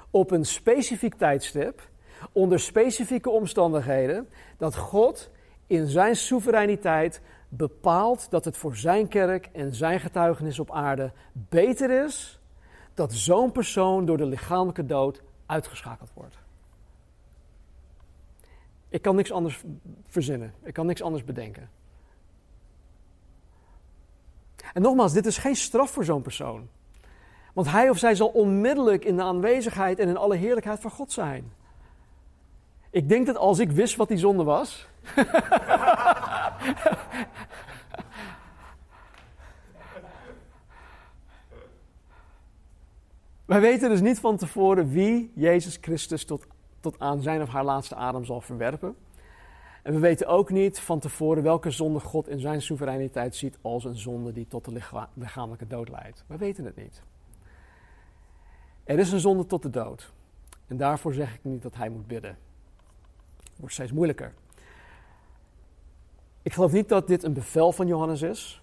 [0.10, 1.90] op een specifiek tijdstip
[2.32, 5.30] onder specifieke omstandigheden dat God
[5.68, 12.06] in zijn soevereiniteit bepaalt dat het voor zijn kerk en zijn getuigenis op aarde beter
[12.06, 12.40] is
[12.94, 16.43] dat zo'n persoon door de lichamelijke dood uitgeschakeld wordt.
[18.94, 19.64] Ik kan niks anders
[20.08, 20.54] verzinnen.
[20.64, 21.70] Ik kan niks anders bedenken.
[24.74, 26.68] En nogmaals, dit is geen straf voor zo'n persoon.
[27.54, 31.12] Want hij of zij zal onmiddellijk in de aanwezigheid en in alle heerlijkheid van God
[31.12, 31.52] zijn.
[32.90, 34.88] Ik denk dat als ik wist wat die zonde was.
[43.46, 46.46] Wij weten dus niet van tevoren wie Jezus Christus tot
[46.84, 48.96] tot aan zijn of haar laatste adem zal verwerpen.
[49.84, 53.84] En we weten ook niet van tevoren welke zonde God in zijn soevereiniteit ziet als
[53.84, 54.82] een zonde die tot de
[55.14, 56.24] lichamelijke dood leidt.
[56.28, 57.02] We weten het niet.
[58.84, 60.14] Er is een zonde tot de dood.
[60.68, 62.38] En daarvoor zeg ik niet dat hij moet bidden.
[63.38, 64.34] Het wordt steeds moeilijker.
[66.42, 68.62] Ik geloof niet dat dit een bevel van Johannes is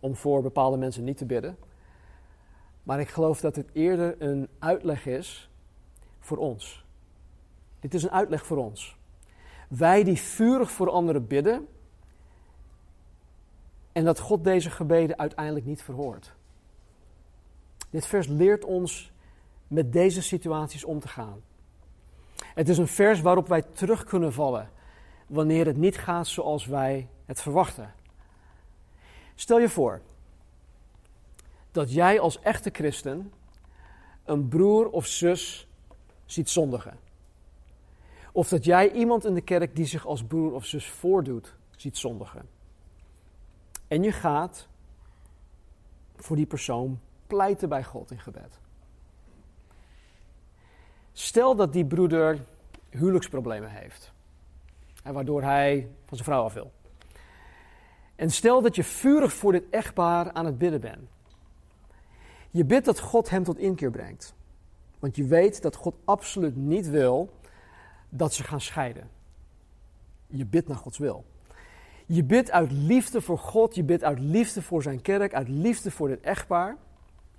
[0.00, 1.56] om voor bepaalde mensen niet te bidden.
[2.82, 5.50] Maar ik geloof dat het eerder een uitleg is
[6.20, 6.85] voor ons.
[7.86, 8.96] Dit is een uitleg voor ons.
[9.68, 11.68] Wij die vurig voor anderen bidden
[13.92, 16.34] en dat God deze gebeden uiteindelijk niet verhoort.
[17.90, 19.12] Dit vers leert ons
[19.68, 21.42] met deze situaties om te gaan.
[22.38, 24.70] Het is een vers waarop wij terug kunnen vallen
[25.26, 27.94] wanneer het niet gaat zoals wij het verwachten.
[29.34, 30.00] Stel je voor
[31.70, 33.32] dat jij als echte christen
[34.24, 35.68] een broer of zus
[36.24, 37.04] ziet zondigen.
[38.36, 41.96] Of dat jij iemand in de kerk die zich als broer of zus voordoet, ziet
[41.96, 42.48] zondigen.
[43.88, 44.68] En je gaat
[46.16, 48.58] voor die persoon pleiten bij God in gebed.
[51.12, 52.44] Stel dat die broeder
[52.90, 54.12] huwelijksproblemen heeft,
[55.02, 56.72] waardoor hij van zijn vrouw af wil.
[58.16, 61.10] En stel dat je vurig voor dit echtpaar aan het bidden bent.
[62.50, 64.34] Je bidt dat God hem tot inkeer brengt.
[64.98, 67.30] Want je weet dat God absoluut niet wil
[68.16, 69.10] dat ze gaan scheiden.
[70.26, 71.24] Je bidt naar Gods wil.
[72.06, 75.90] Je bidt uit liefde voor God, je bidt uit liefde voor zijn kerk, uit liefde
[75.90, 76.76] voor dit echtpaar,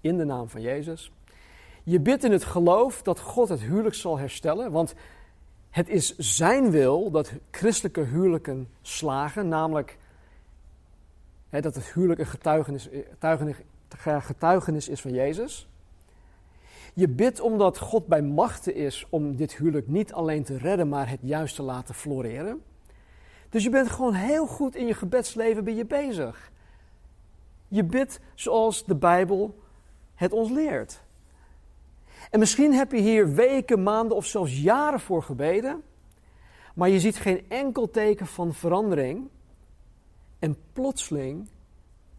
[0.02, 1.12] in de naam van Jezus.
[1.84, 4.94] Je bidt in het geloof dat God het huwelijk zal herstellen, want
[5.70, 9.98] het is zijn wil dat christelijke huwelijken slagen, namelijk
[11.50, 13.56] hè, dat het huwelijk een getuigenis, getuigenis,
[14.20, 15.68] getuigenis is van Jezus.
[16.98, 21.10] Je bidt omdat God bij machten is om dit huwelijk niet alleen te redden, maar
[21.10, 22.64] het juist te laten floreren.
[23.50, 26.52] Dus je bent gewoon heel goed in je gebedsleven ben je bezig.
[27.68, 29.60] Je bidt zoals de Bijbel
[30.16, 31.02] het ons leert.
[32.32, 35.84] En misschien heb je hier weken, maanden of zelfs jaren voor gebeden,
[36.76, 39.28] maar je ziet geen enkel teken van verandering.
[40.40, 41.48] En plotseling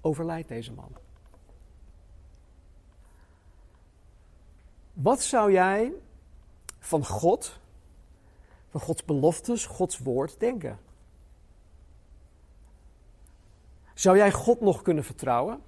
[0.01, 1.08] overlijdt deze man.
[5.03, 5.93] Wat zou jij
[6.79, 7.61] van God,
[8.71, 10.79] van Gods beloftes, Gods woord denken?
[13.95, 15.63] Zou jij God nog kunnen vertrouwen?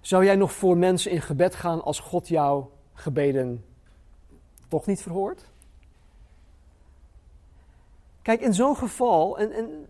[0.00, 3.64] Zou jij nog voor mensen in gebed gaan als God jouw gebeden
[4.68, 5.50] toch niet verhoort?
[8.22, 9.88] Kijk, in zo'n geval, en, en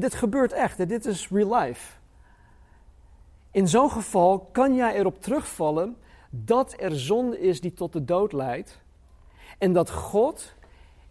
[0.00, 1.96] dit gebeurt echt, dit is real life.
[3.50, 5.96] In zo'n geval kan jij erop terugvallen
[6.44, 8.80] dat er zonde is die tot de dood leidt.
[9.58, 10.54] En dat God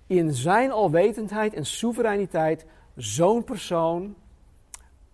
[0.08, 4.16] in zijn alwetendheid en soevereiniteit zo'n persoon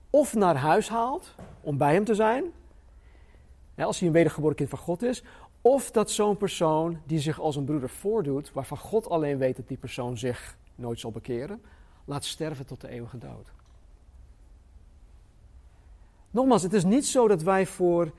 [0.10, 2.44] of naar huis haalt om bij hem te zijn,
[3.78, 5.24] als hij een wedergeboren kind van God is,
[5.62, 9.68] of dat zo'n persoon die zich als een broeder voordoet, waarvan God alleen weet dat
[9.68, 11.62] die persoon zich nooit zal bekeren,
[12.06, 13.48] laat sterven tot de eeuwige dood.
[16.32, 18.12] Nogmaals, het is niet zo dat wij voor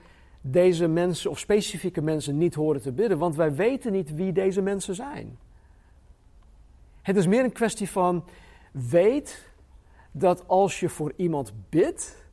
[0.42, 4.60] deze mensen of specifieke mensen niet horen te bidden, want wij weten niet wie deze
[4.60, 5.38] mensen zijn.
[7.02, 8.24] Het is meer een kwestie van
[8.72, 9.50] weet
[10.10, 12.24] dat als je voor iemand bidt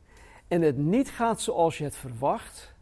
[0.48, 2.74] en het niet gaat zoals je het verwacht,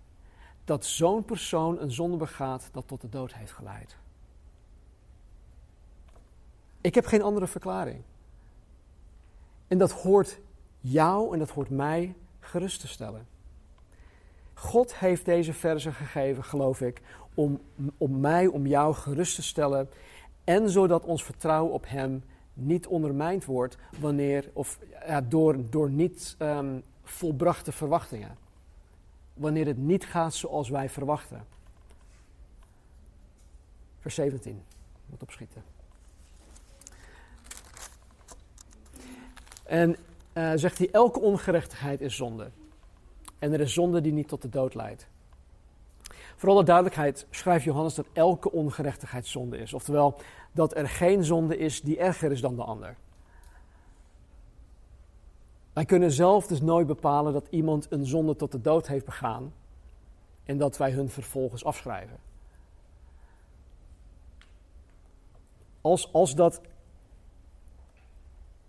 [0.64, 3.96] dat zo'n persoon een zonde begaat dat tot de dood heeft geleid.
[6.80, 8.02] Ik heb geen andere verklaring.
[9.66, 10.40] En dat hoort
[10.80, 13.26] jou en dat hoort mij gerust te stellen.
[14.58, 17.00] God heeft deze verzen gegeven, geloof ik,
[17.34, 17.60] om,
[17.96, 19.88] om mij, om jou gerust te stellen.
[20.44, 26.36] En zodat ons vertrouwen op Hem niet ondermijnd wordt wanneer, of ja, door, door niet
[26.38, 28.36] um, volbrachte verwachtingen.
[29.34, 31.46] Wanneer het niet gaat zoals wij verwachten.
[34.00, 34.62] Vers 17.
[35.06, 35.62] Moet opschieten.
[39.64, 39.96] En
[40.34, 42.50] uh, zegt hij: elke ongerechtigheid is zonde.
[43.38, 45.08] En er is zonde die niet tot de dood leidt.
[46.36, 49.72] Voor alle duidelijkheid schrijft Johannes dat elke ongerechtigheid zonde is.
[49.72, 50.16] Oftewel,
[50.52, 52.96] dat er geen zonde is die erger is dan de ander.
[55.72, 59.52] Wij kunnen zelf dus nooit bepalen dat iemand een zonde tot de dood heeft begaan
[60.44, 62.16] en dat wij hun vervolgens afschrijven.
[65.80, 66.60] Als, als dat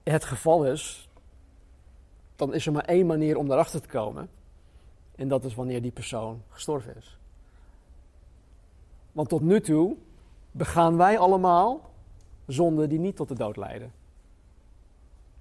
[0.03, 1.09] het geval is,
[2.35, 4.29] dan is er maar één manier om daarachter te komen.
[5.19, 7.17] En dat is wanneer die persoon gestorven is.
[9.11, 9.95] Want tot nu toe
[10.51, 11.89] begaan wij allemaal
[12.45, 13.91] zonden die niet tot de dood leiden.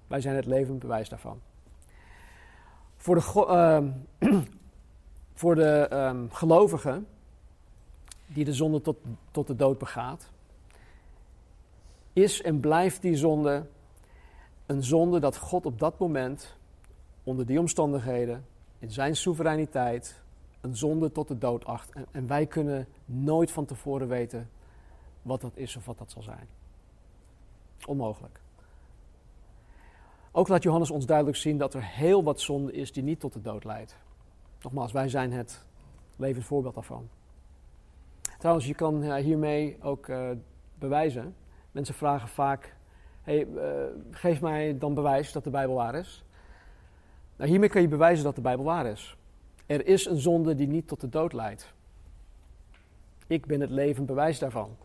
[0.07, 1.39] Wij zijn het levend bewijs daarvan.
[2.95, 4.39] Voor de, uh,
[5.41, 7.07] voor de um, gelovigen
[8.27, 8.97] die de zonde tot,
[9.31, 10.29] tot de dood begaat,
[12.13, 13.65] is en blijft die zonde
[14.65, 16.55] een zonde dat God op dat moment,
[17.23, 18.45] onder die omstandigheden,
[18.79, 20.21] in zijn soevereiniteit,
[20.61, 21.91] een zonde tot de dood acht.
[21.91, 24.49] En, en wij kunnen nooit van tevoren weten
[25.21, 26.47] wat dat is of wat dat zal zijn.
[27.85, 28.39] Onmogelijk.
[30.31, 33.33] Ook laat Johannes ons duidelijk zien dat er heel wat zonde is die niet tot
[33.33, 33.95] de dood leidt.
[34.61, 35.65] Nogmaals, wij zijn het
[36.15, 37.09] levend voorbeeld daarvan.
[38.37, 40.29] Trouwens, je kan uh, hiermee ook uh,
[40.75, 41.35] bewijzen.
[41.71, 42.75] Mensen vragen vaak:
[43.21, 43.61] hey, uh,
[44.11, 46.23] geef mij dan bewijs dat de Bijbel waar is.
[47.39, 49.17] Nou, hiermee kan je bewijzen dat de Bijbel waar is.
[49.65, 51.73] Er is een zonde die niet tot de dood leidt.
[53.27, 54.75] Ik ben het levend bewijs daarvan.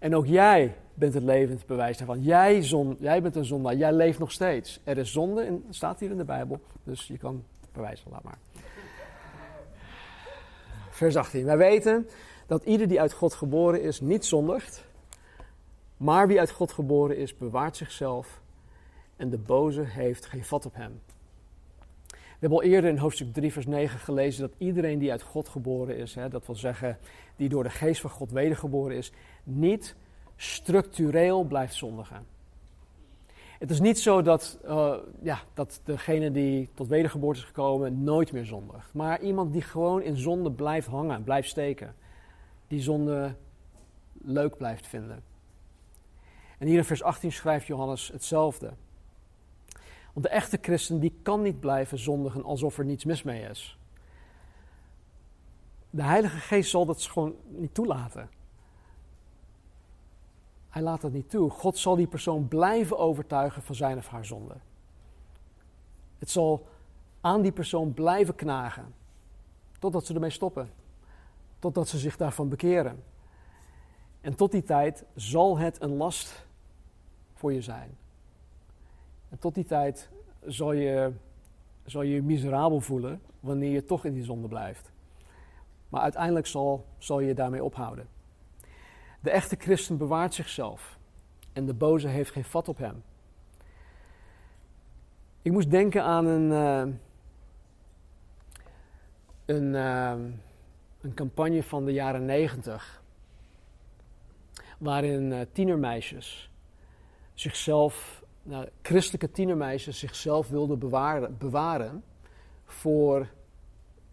[0.00, 2.22] En ook jij bent het levend bewijs daarvan.
[2.22, 2.60] Jij,
[2.98, 4.80] jij bent een zondaar, jij leeft nog steeds.
[4.84, 8.38] Er is zonde, en staat hier in de Bijbel, dus je kan bewijzen, laat maar.
[10.90, 11.44] Vers 18.
[11.44, 12.08] Wij weten
[12.46, 14.84] dat ieder die uit God geboren is niet zondigt,
[15.96, 18.40] maar wie uit God geboren is, bewaart zichzelf
[19.16, 21.00] en de boze heeft geen vat op hem.
[22.36, 25.48] We hebben al eerder in hoofdstuk 3, vers 9 gelezen dat iedereen die uit God
[25.48, 26.98] geboren is, hè, dat wil zeggen
[27.36, 29.12] die door de geest van God wedergeboren is,
[29.44, 29.96] niet
[30.36, 32.26] structureel blijft zondigen.
[33.58, 38.32] Het is niet zo dat, uh, ja, dat degene die tot wedergeboorte is gekomen nooit
[38.32, 38.94] meer zondigt.
[38.94, 41.94] Maar iemand die gewoon in zonde blijft hangen, blijft steken.
[42.68, 43.34] Die zonde
[44.22, 45.22] leuk blijft vinden.
[46.58, 48.72] En hier in vers 18 schrijft Johannes hetzelfde.
[50.16, 53.78] Want de echte christen die kan niet blijven zondigen alsof er niets mis mee is.
[55.90, 58.30] De Heilige Geest zal dat gewoon niet toelaten.
[60.68, 61.50] Hij laat dat niet toe.
[61.50, 64.54] God zal die persoon blijven overtuigen van zijn of haar zonde.
[66.18, 66.66] Het zal
[67.20, 68.94] aan die persoon blijven knagen.
[69.78, 70.70] Totdat ze ermee stoppen.
[71.58, 73.02] Totdat ze zich daarvan bekeren.
[74.20, 76.46] En tot die tijd zal het een last
[77.34, 77.96] voor je zijn.
[79.28, 80.10] En tot die tijd
[80.44, 81.12] zal je
[81.86, 84.92] zal je, miserabel voelen wanneer je toch in die zonde blijft.
[85.88, 88.08] Maar uiteindelijk zal, zal je daarmee ophouden.
[89.20, 90.98] De echte christen bewaart zichzelf
[91.52, 93.02] en de boze heeft geen vat op hem.
[95.42, 96.94] Ik moest denken aan een, uh,
[99.44, 100.14] een, uh,
[101.00, 103.02] een campagne van de jaren negentig,
[104.78, 106.50] waarin uh, tienermeisjes
[107.34, 112.04] zichzelf, nou, christelijke tienermeisjes zichzelf wilden bewaren, bewaren
[112.64, 113.28] voor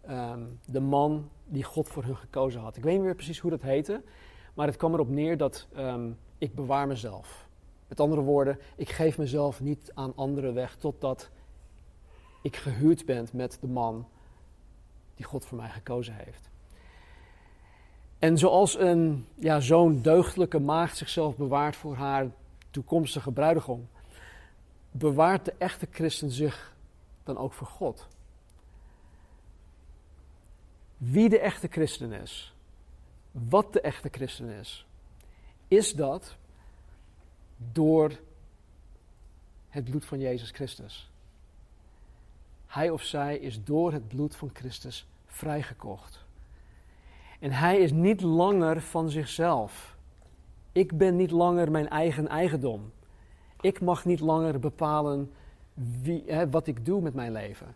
[0.08, 2.76] um, de man die God voor hun gekozen had.
[2.76, 4.02] Ik weet niet meer precies hoe dat heette.
[4.54, 7.48] Maar het kwam erop neer dat um, ik bewaar mezelf.
[7.88, 11.30] Met andere woorden, ik geef mezelf niet aan anderen weg totdat
[12.42, 14.06] ik gehuurd ben met de man
[15.14, 16.50] die God voor mij gekozen heeft.
[18.18, 22.30] En zoals een ja, zo'n deugdelijke maagd zichzelf bewaart voor haar
[22.70, 23.88] toekomstige bruidegom,
[24.96, 26.74] bewaart de echte christen zich
[27.22, 28.06] dan ook voor God.
[30.96, 32.54] Wie de echte christen is,
[33.30, 34.86] wat de echte christen is,
[35.68, 36.36] is dat
[37.56, 38.18] door
[39.68, 41.10] het bloed van Jezus Christus.
[42.66, 46.24] Hij of zij is door het bloed van Christus vrijgekocht.
[47.40, 49.96] En hij is niet langer van zichzelf.
[50.72, 52.92] Ik ben niet langer mijn eigen eigendom.
[53.64, 55.32] Ik mag niet langer bepalen
[56.02, 57.74] wie, hè, wat ik doe met mijn leven.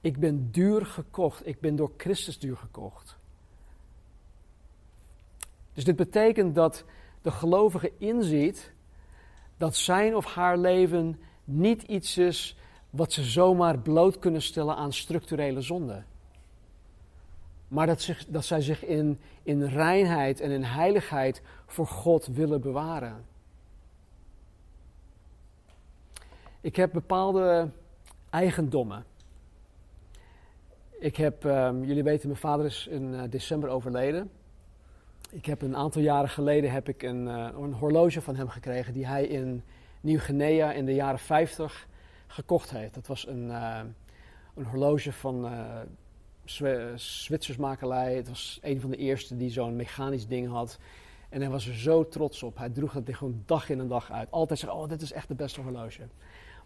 [0.00, 1.46] Ik ben duur gekocht.
[1.46, 3.16] Ik ben door Christus duur gekocht.
[5.72, 6.84] Dus dit betekent dat
[7.22, 8.72] de gelovige inziet
[9.56, 12.56] dat zijn of haar leven niet iets is
[12.90, 16.02] wat ze zomaar bloot kunnen stellen aan structurele zonde.
[17.68, 22.60] Maar dat, zich, dat zij zich in, in reinheid en in heiligheid voor God willen
[22.60, 23.24] bewaren.
[26.68, 27.70] Ik heb bepaalde
[28.30, 29.04] eigendommen.
[30.98, 34.30] Ik heb, um, jullie weten, mijn vader is in uh, december overleden.
[35.30, 38.92] Ik heb een aantal jaren geleden heb ik een, uh, een horloge van hem gekregen
[38.92, 39.62] die hij in
[40.00, 41.88] Nieuw-Guinea in de jaren 50
[42.26, 42.94] gekocht heeft.
[42.94, 43.80] Dat was een, uh,
[44.54, 45.80] een horloge van uh,
[46.94, 48.14] Zwitsersmakelij.
[48.14, 50.78] Het was een van de eerste die zo'n mechanisch ding had.
[51.28, 52.58] En hij was er zo trots op.
[52.58, 54.30] Hij droeg het gewoon dag in en dag uit.
[54.30, 56.02] Altijd zei, oh, dit is echt de beste horloge.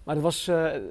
[0.04, 0.44] Maar het was,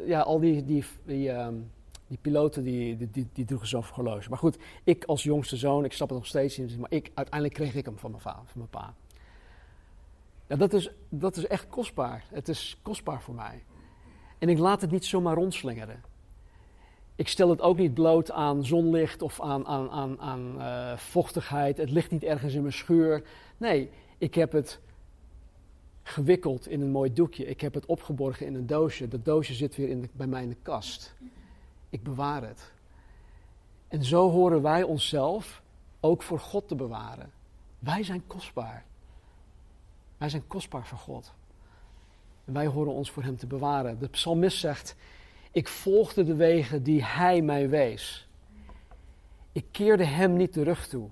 [0.05, 1.72] ja, al die, die, die um,
[2.12, 4.30] die piloten die, die, die, droegen zo'n horloge.
[4.30, 7.59] Maar goed, ik als jongste zoon, ik snap het nog steeds niet, maar ik, uiteindelijk
[7.59, 8.93] kreeg ik hem van mijn, van mijn pa.
[10.47, 12.24] Ja, dat is, dat is echt kostbaar.
[12.30, 13.64] Het is kostbaar voor mij.
[14.38, 16.03] En ik laat het niet zomaar rondslingeren.
[17.16, 21.78] Ik stel het ook niet bloot aan zonlicht of aan, aan, aan, aan uh, vochtigheid.
[21.78, 23.24] Het ligt niet ergens in mijn schuur.
[23.57, 24.80] Nee, ik heb het
[26.04, 27.45] gewikkeld in een mooi doekje.
[27.45, 29.08] Ik heb het opgeborgen in een doosje.
[29.08, 31.16] Dat doosje zit weer in bij mij in de kast.
[31.89, 32.72] Ik bewaar het.
[33.88, 35.62] En zo horen wij onszelf
[35.99, 37.32] ook voor God te bewaren.
[37.80, 38.86] Wij zijn kostbaar.
[40.18, 41.34] Wij zijn kostbaar voor God.
[42.45, 43.99] En wij horen ons voor Hem te bewaren.
[43.99, 44.95] De psalmist zegt:
[45.52, 48.28] Ik volgde de wegen die Hij mij wees.
[49.52, 51.10] Ik keerde Hem niet de rug toe.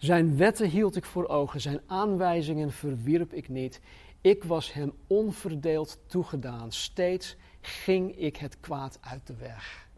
[0.00, 3.80] Zijn wetten hield ik voor ogen, zijn aanwijzingen verwierp ik niet.
[4.20, 6.72] Ik was Hem onverdeeld toegedaan.
[6.72, 9.88] Steeds ging ik het kwaad uit de weg.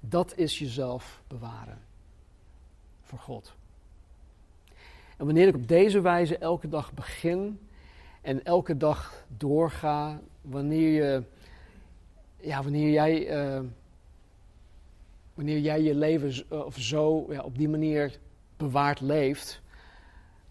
[0.00, 1.78] Dat is jezelf bewaren
[3.02, 3.54] voor God.
[5.16, 7.60] En wanneer ik op deze wijze elke dag begin
[8.20, 11.22] en elke dag doorga, wanneer, je,
[12.40, 13.60] ja, wanneer, jij, uh,
[15.34, 18.18] wanneer jij je leven uh, of zo ja, op die manier
[18.58, 19.60] bewaard leeft,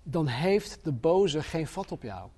[0.04, 2.30] dan heeft de boze geen vat op jou.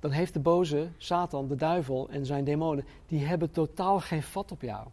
[0.00, 4.52] Dan heeft de boze, Satan, de duivel en zijn demonen, die hebben totaal geen vat
[4.52, 4.86] op jou.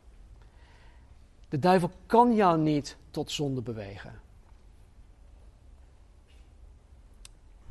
[1.50, 4.20] De duivel kan jou niet tot zonde bewegen.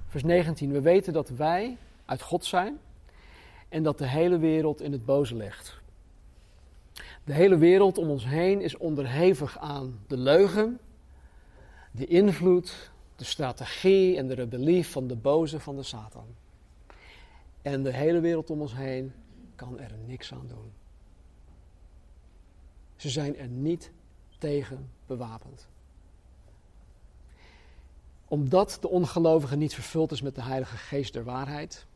[0.08, 0.72] Vers 19.
[0.72, 2.78] We weten dat wij uit God zijn
[3.68, 5.82] en dat de hele wereld in het boze ligt.
[7.24, 10.80] De hele wereld om ons heen is onderhevig aan de leugen,
[11.90, 16.26] de invloed, de strategie en de rebellie van de boze van de Satan.
[17.62, 19.12] En de hele wereld om ons heen
[19.54, 20.72] kan er niks aan doen.
[22.96, 23.90] Ze zijn er niet
[24.38, 25.68] tegen bewapend.
[28.28, 31.86] Omdat de ongelovige niet vervuld is met de Heilige Geest der waarheid,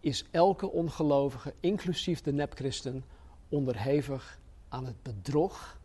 [0.00, 3.04] is elke ongelovige, inclusief de nepchristen,
[3.48, 4.38] onderhevig
[4.74, 5.78] aan het bedrog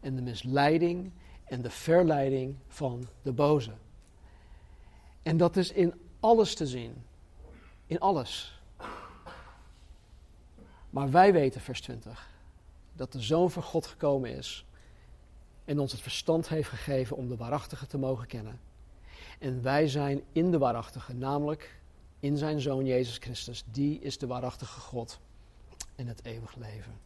[0.00, 1.12] en de misleiding
[1.44, 3.72] en de verleiding van de boze.
[5.22, 7.04] En dat is in alles te zien.
[7.86, 8.60] In alles.
[10.90, 12.30] Maar wij weten, vers 20,
[12.92, 14.64] dat de Zoon van God gekomen is
[15.64, 18.60] en ons het verstand heeft gegeven om de waarachtige te mogen kennen.
[19.38, 21.80] En wij zijn in de waarachtige, namelijk
[22.20, 23.64] in zijn Zoon Jezus Christus.
[23.70, 25.20] Die is de waarachtige God
[25.96, 27.00] en het eeuwig leven.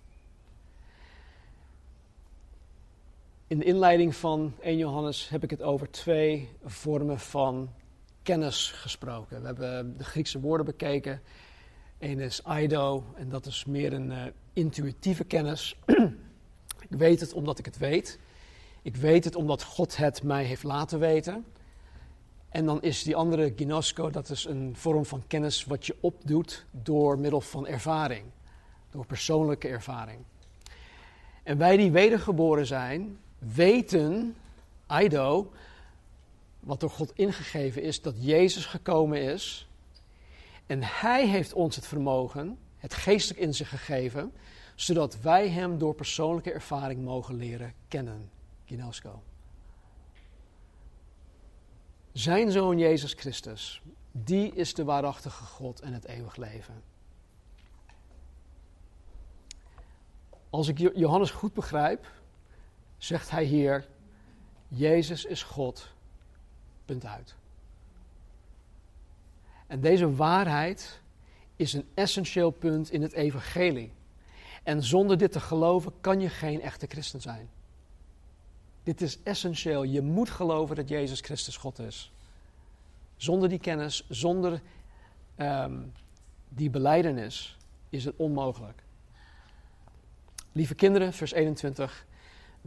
[3.49, 7.71] In de inleiding van 1 Johannes heb ik het over twee vormen van
[8.23, 9.41] kennis gesproken.
[9.41, 11.21] We hebben de Griekse woorden bekeken.
[11.99, 14.23] Eén is aido, en dat is meer een uh,
[14.53, 15.79] intuïtieve kennis.
[16.89, 18.19] ik weet het omdat ik het weet.
[18.83, 21.45] Ik weet het omdat God het mij heeft laten weten.
[22.49, 26.65] En dan is die andere ginosko, dat is een vorm van kennis wat je opdoet
[26.71, 28.25] door middel van ervaring.
[28.91, 30.19] Door persoonlijke ervaring.
[31.43, 34.37] En wij die wedergeboren zijn, weten,
[34.87, 35.53] aido,
[36.61, 39.69] wat door God ingegeven is, dat Jezus gekomen is.
[40.67, 44.33] En Hij heeft ons het vermogen, het geestelijk in zich gegeven,
[44.75, 48.31] zodat wij Hem door persoonlijke ervaring mogen leren kennen.
[48.65, 49.23] Ginosko.
[52.13, 53.83] Zijn zoon Jezus Christus,
[54.13, 56.83] die is de waarachtige God en het eeuwig leven.
[60.51, 62.07] Als ik Johannes goed begrijp,
[62.99, 63.89] zegt hij hier:
[64.69, 65.93] Jezus is God.
[66.85, 67.35] Punt uit.
[69.67, 71.01] En deze waarheid
[71.57, 73.93] is een essentieel punt in het evangelie.
[74.63, 77.51] En zonder dit te geloven kan je geen echte christen zijn.
[78.83, 79.83] Dit is essentieel.
[79.83, 82.13] Je moet geloven dat Jezus Christus God is.
[83.17, 84.61] Zonder die kennis, zonder
[85.37, 85.93] um,
[86.49, 87.57] die beleidenis
[87.89, 88.83] is het onmogelijk.
[90.53, 92.07] Lieve kinderen, vers 21.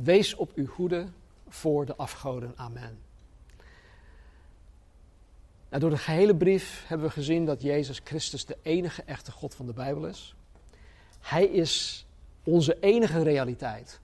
[0.04, 1.08] Wees op uw hoede
[1.48, 2.54] voor de afgoden.
[2.56, 3.00] Amen.
[5.70, 9.56] Nou, door de gehele brief hebben we gezien dat Jezus Christus de enige echte God
[9.56, 10.36] van de Bijbel is.
[11.20, 12.06] Hij is
[12.44, 14.00] onze enige realiteit.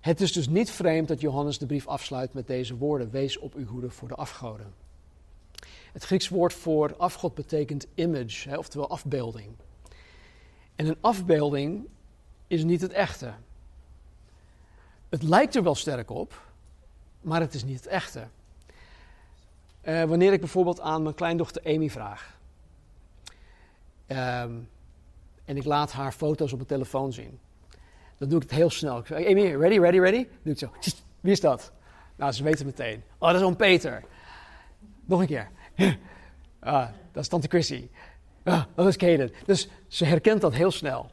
[0.00, 3.54] Het is dus niet vreemd dat Johannes de brief afsluit met deze woorden: Wees op
[3.54, 4.74] uw hoede voor de afgoden.
[5.92, 9.48] Het Grieks woord voor afgod betekent image, oftewel afbeelding.
[10.76, 11.86] En een afbeelding
[12.46, 13.34] is niet het echte.
[15.12, 16.42] Het lijkt er wel sterk op,
[17.20, 18.26] maar het is niet het echte.
[19.82, 22.38] Uh, wanneer ik bijvoorbeeld aan mijn kleindochter Amy vraag.
[24.08, 24.68] Um,
[25.44, 27.38] en ik laat haar foto's op mijn telefoon zien.
[28.18, 28.98] Dan doe ik het heel snel.
[28.98, 30.26] Ik zeg, Amy, ready, ready, ready?
[30.42, 30.70] Doe ik zo.
[31.20, 31.72] Wie is dat?
[32.16, 33.02] Nou, ze weten meteen.
[33.18, 34.04] Oh, dat is oom Peter.
[35.04, 35.50] Nog een keer.
[36.60, 37.88] Ah, dat is tante Chrissy.
[38.42, 39.32] Ah, dat is Kaden.
[39.46, 41.10] Dus ze herkent dat heel snel.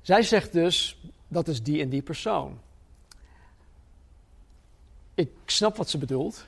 [0.00, 1.00] Zij zegt dus,
[1.30, 2.60] dat is die en die persoon.
[5.14, 6.46] Ik snap wat ze bedoelt.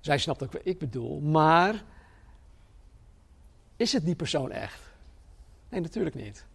[0.00, 1.20] Zij snapt ook wat ik bedoel.
[1.20, 1.84] Maar
[3.76, 4.82] is het die persoon echt?
[5.68, 6.46] Nee, natuurlijk niet.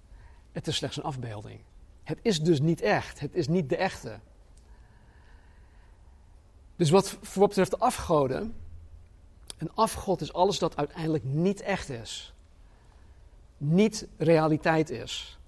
[0.51, 1.59] Het is slechts een afbeelding.
[2.03, 3.19] Het is dus niet echt.
[3.19, 4.19] Het is niet de echte.
[6.75, 8.55] Dus wat wat betreft de afgoden,
[9.57, 12.33] een afgod is alles dat uiteindelijk niet echt is.
[13.57, 15.39] Niet realiteit is.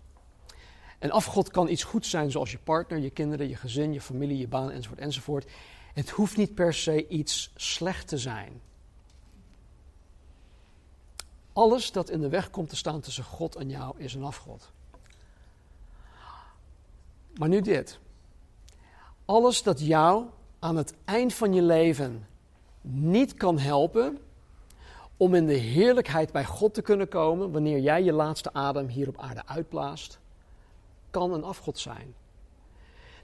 [0.99, 4.37] Een afgod kan iets goeds zijn zoals je partner, je kinderen, je gezin, je familie,
[4.37, 5.51] je baan enzovoort enzovoort.
[5.93, 8.61] Het hoeft niet per se iets slecht te zijn.
[11.53, 14.71] Alles dat in de weg komt te staan tussen God en jou is een afgod.
[17.33, 17.99] Maar nu dit.
[19.25, 20.25] Alles dat jou
[20.59, 22.27] aan het eind van je leven
[22.81, 24.17] niet kan helpen
[25.17, 29.07] om in de heerlijkheid bij God te kunnen komen wanneer jij je laatste adem hier
[29.07, 30.19] op aarde uitblaast,
[31.09, 32.13] kan een afgod zijn.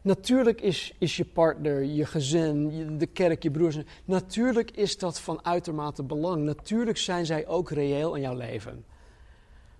[0.02, 3.78] Natuurlijk is, is je partner, je gezin, de kerk, je broers.
[4.06, 6.44] Natuurlijk is dat van uitermate belang.
[6.44, 8.86] Natuurlijk zijn zij ook reëel in jouw leven.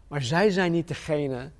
[0.08, 1.52] Maar zij zijn niet degene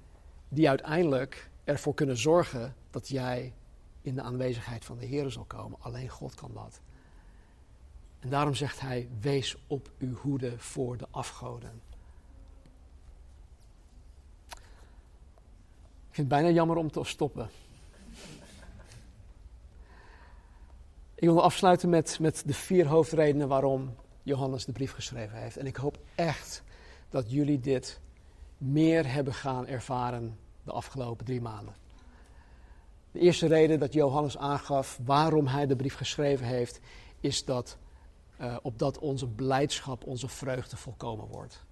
[0.50, 3.54] die uiteindelijk ervoor kunnen zorgen dat jij
[4.02, 5.78] in de aanwezigheid van de Heer zal komen.
[5.82, 6.82] Alleen God kan dat.
[8.20, 11.82] En daarom zegt hij: wees op uw hoede voor de afgoden.
[16.14, 17.50] Ik vind het bijna jammer om te stoppen.
[21.16, 25.58] Ik wil afsluiten met, met de vier hoofdredenen waarom Johannes de brief geschreven heeft.
[25.58, 26.64] En ik hoop echt
[27.10, 28.00] dat jullie dit
[28.58, 31.76] meer hebben gaan ervaren de afgelopen drie maanden.
[33.12, 36.80] De eerste reden dat Johannes aangaf waarom hij de brief geschreven heeft,
[37.20, 37.78] is dat
[38.42, 41.66] uh, opdat onze blijdschap, onze vreugde volkomen wordt.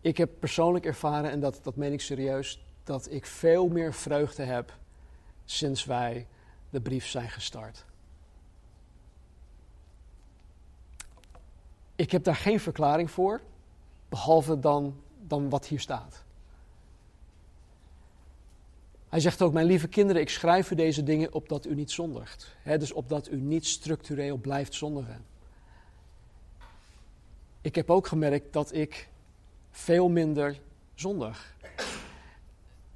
[0.00, 4.42] Ik heb persoonlijk ervaren, en dat, dat meen ik serieus, dat ik veel meer vreugde
[4.42, 4.78] heb
[5.44, 6.26] sinds wij
[6.70, 7.84] de brief zijn gestart.
[11.96, 13.40] Ik heb daar geen verklaring voor,
[14.08, 16.24] behalve dan, dan wat hier staat.
[19.08, 22.56] Hij zegt ook, mijn lieve kinderen, ik schrijf u deze dingen opdat u niet zondigt.
[22.62, 25.24] He, dus opdat u niet structureel blijft zondigen.
[27.60, 29.09] Ik heb ook gemerkt dat ik
[29.70, 30.60] veel minder
[30.94, 31.56] zondig.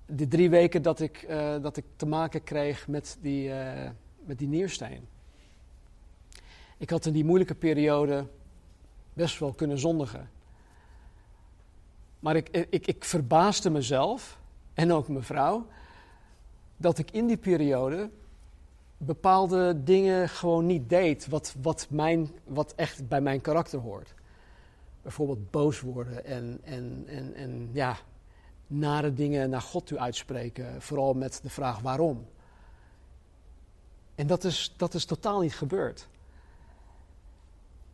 [0.07, 3.91] De drie weken dat ik, uh, dat ik te maken kreeg met die, uh,
[4.25, 5.09] met die niersteen.
[6.77, 8.27] Ik had in die moeilijke periode
[9.13, 10.31] best wel kunnen zondigen.
[12.21, 14.39] Maar ik, ik, ik verbaasde mezelf
[14.75, 15.67] en ook mijn vrouw
[16.77, 18.11] dat ik in die periode
[18.97, 24.15] bepaalde dingen gewoon niet deed wat, wat, mijn, wat echt bij mijn karakter hoort.
[25.05, 27.97] Bijvoorbeeld boos worden en, en, en, en ja,
[28.67, 32.27] nare dingen naar God toe uitspreken, vooral met de vraag waarom.
[34.15, 36.09] En dat is, dat is totaal niet gebeurd.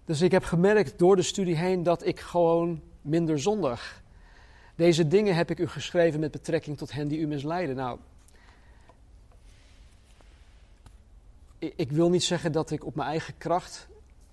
[0.05, 4.03] Dus ik heb gemerkt door de studie heen dat ik gewoon minder zondig.
[4.75, 7.77] Deze dingen heb ik u geschreven met betrekking tot hen die u misleiden.
[7.77, 7.99] Nou,
[11.59, 13.89] ik wil niet zeggen dat ik op mijn eigen kracht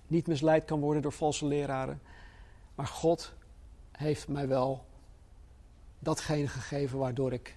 [0.06, 2.00] niet misleid kan worden door valse leraren.
[2.78, 3.32] Maar God
[3.92, 4.84] heeft mij wel
[5.98, 7.56] datgene gegeven waardoor ik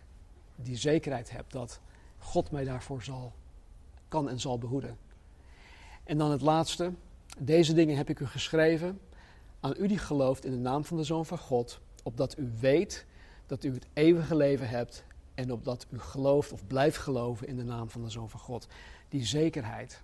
[0.55, 1.80] die zekerheid heb dat
[2.17, 3.34] God mij daarvoor zal,
[4.07, 4.97] kan en zal behoeden.
[6.03, 6.93] En dan het laatste.
[7.38, 8.99] Deze dingen heb ik u geschreven
[9.59, 13.05] aan u die gelooft in de naam van de Zoon van God, opdat u weet
[13.45, 15.03] dat u het eeuwige leven hebt
[15.34, 18.67] en opdat u gelooft of blijft geloven in de naam van de Zoon van God
[19.09, 20.01] die zekerheid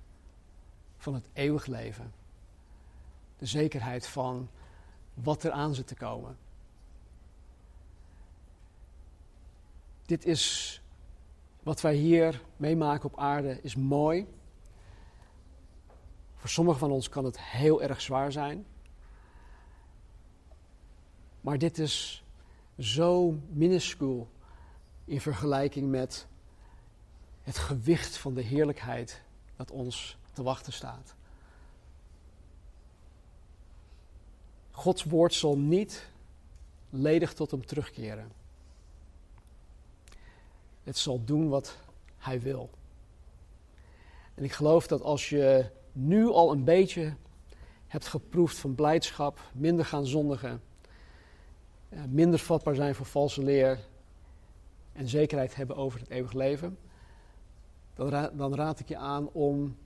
[0.98, 2.14] van het eeuwig leven.
[3.38, 4.50] De zekerheid van
[5.24, 6.38] wat er aan zit te komen.
[10.06, 10.82] Dit is
[11.64, 14.28] wat wij hier meemaken op aarde, is mooi.
[16.36, 18.66] Voor sommigen van ons kan het heel erg zwaar zijn.
[21.42, 22.24] Maar dit is
[22.80, 24.30] zo minuscuul
[25.06, 26.28] in vergelijking met
[27.44, 29.22] het gewicht van de heerlijkheid
[29.56, 31.17] dat ons te wachten staat.
[34.78, 36.08] Gods woord zal niet
[36.90, 38.32] ledig tot hem terugkeren.
[40.84, 41.78] Het zal doen wat
[42.18, 42.70] hij wil.
[44.34, 47.14] En ik geloof dat als je nu al een beetje
[47.88, 50.62] hebt geproefd van blijdschap, minder gaan zondigen,
[51.90, 53.80] eh, minder vatbaar zijn voor valse leer
[54.94, 56.78] en zekerheid hebben over het eeuwig leven,
[57.94, 59.78] dan, dan raad ik je aan om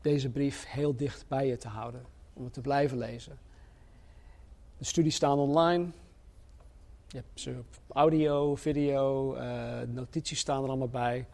[0.00, 2.04] deze brief heel dicht bij je te houden.
[2.32, 3.46] Om het te blijven lezen.
[4.78, 5.86] De studies staan online.
[7.06, 11.26] Je hebt ze op audio, video, uh, notities staan er allemaal bij.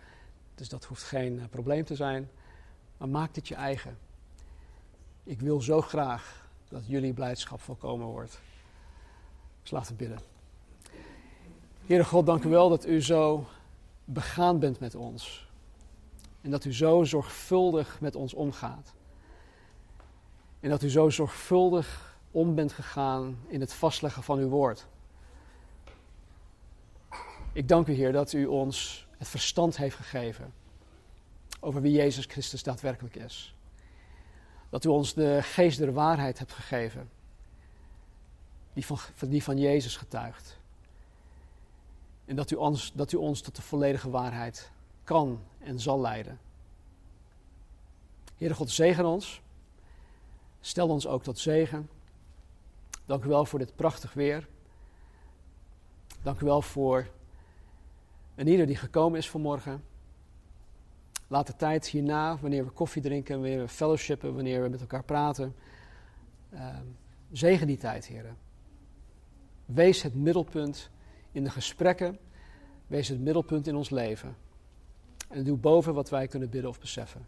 [0.55, 2.31] Dus dat hoeft geen uh, probleem te zijn.
[2.97, 3.99] Maar maak dit je eigen.
[5.25, 8.41] Ik wil zo graag dat jullie blijdschap volkomen wordt.
[9.63, 10.19] Dus we bidden.
[11.87, 13.47] Heere God, dank u wel dat u zo
[14.05, 15.49] begaan bent met ons.
[16.41, 18.93] En dat u zo zorgvuldig met ons omgaat.
[20.61, 24.87] En dat u zo zorgvuldig om bent gegaan in het vastleggen van uw woord.
[27.53, 30.53] Ik dank u, Heer, dat u ons het verstand heeft gegeven
[31.61, 33.55] over wie Jezus Christus daadwerkelijk is.
[34.71, 37.11] Dat u ons de geest der waarheid hebt gegeven,
[38.73, 40.59] die van, die van Jezus getuigt.
[42.25, 44.71] En dat u, ons, dat u ons tot de volledige waarheid
[45.05, 46.41] kan en zal leiden.
[48.37, 49.43] Heere God, zegen ons.
[50.61, 51.89] Stel ons ook tot zegen.
[53.05, 54.49] Dank u wel voor dit prachtig weer.
[56.23, 57.07] Dank u wel voor
[58.35, 59.85] en ieder die gekomen is vanmorgen.
[61.27, 65.05] Laat de tijd hierna, wanneer we koffie drinken, wanneer we fellowshippen, wanneer we met elkaar
[65.05, 65.55] praten.
[66.51, 66.69] Uh,
[67.33, 68.37] zegen die tijd, heren.
[69.65, 70.91] Wees het middelpunt
[71.33, 72.19] in de gesprekken.
[72.87, 74.37] Wees het middelpunt in ons leven.
[75.29, 77.27] En doe boven wat wij kunnen bidden of beseffen.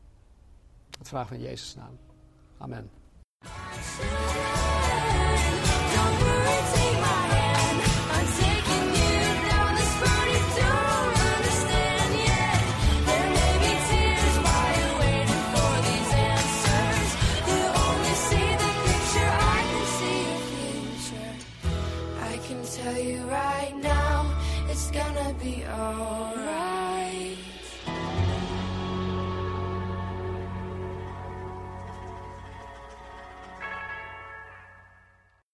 [0.90, 1.98] Dat vragen we in Jezus' naam.
[2.58, 2.90] Amen.
[5.96, 6.35] Don't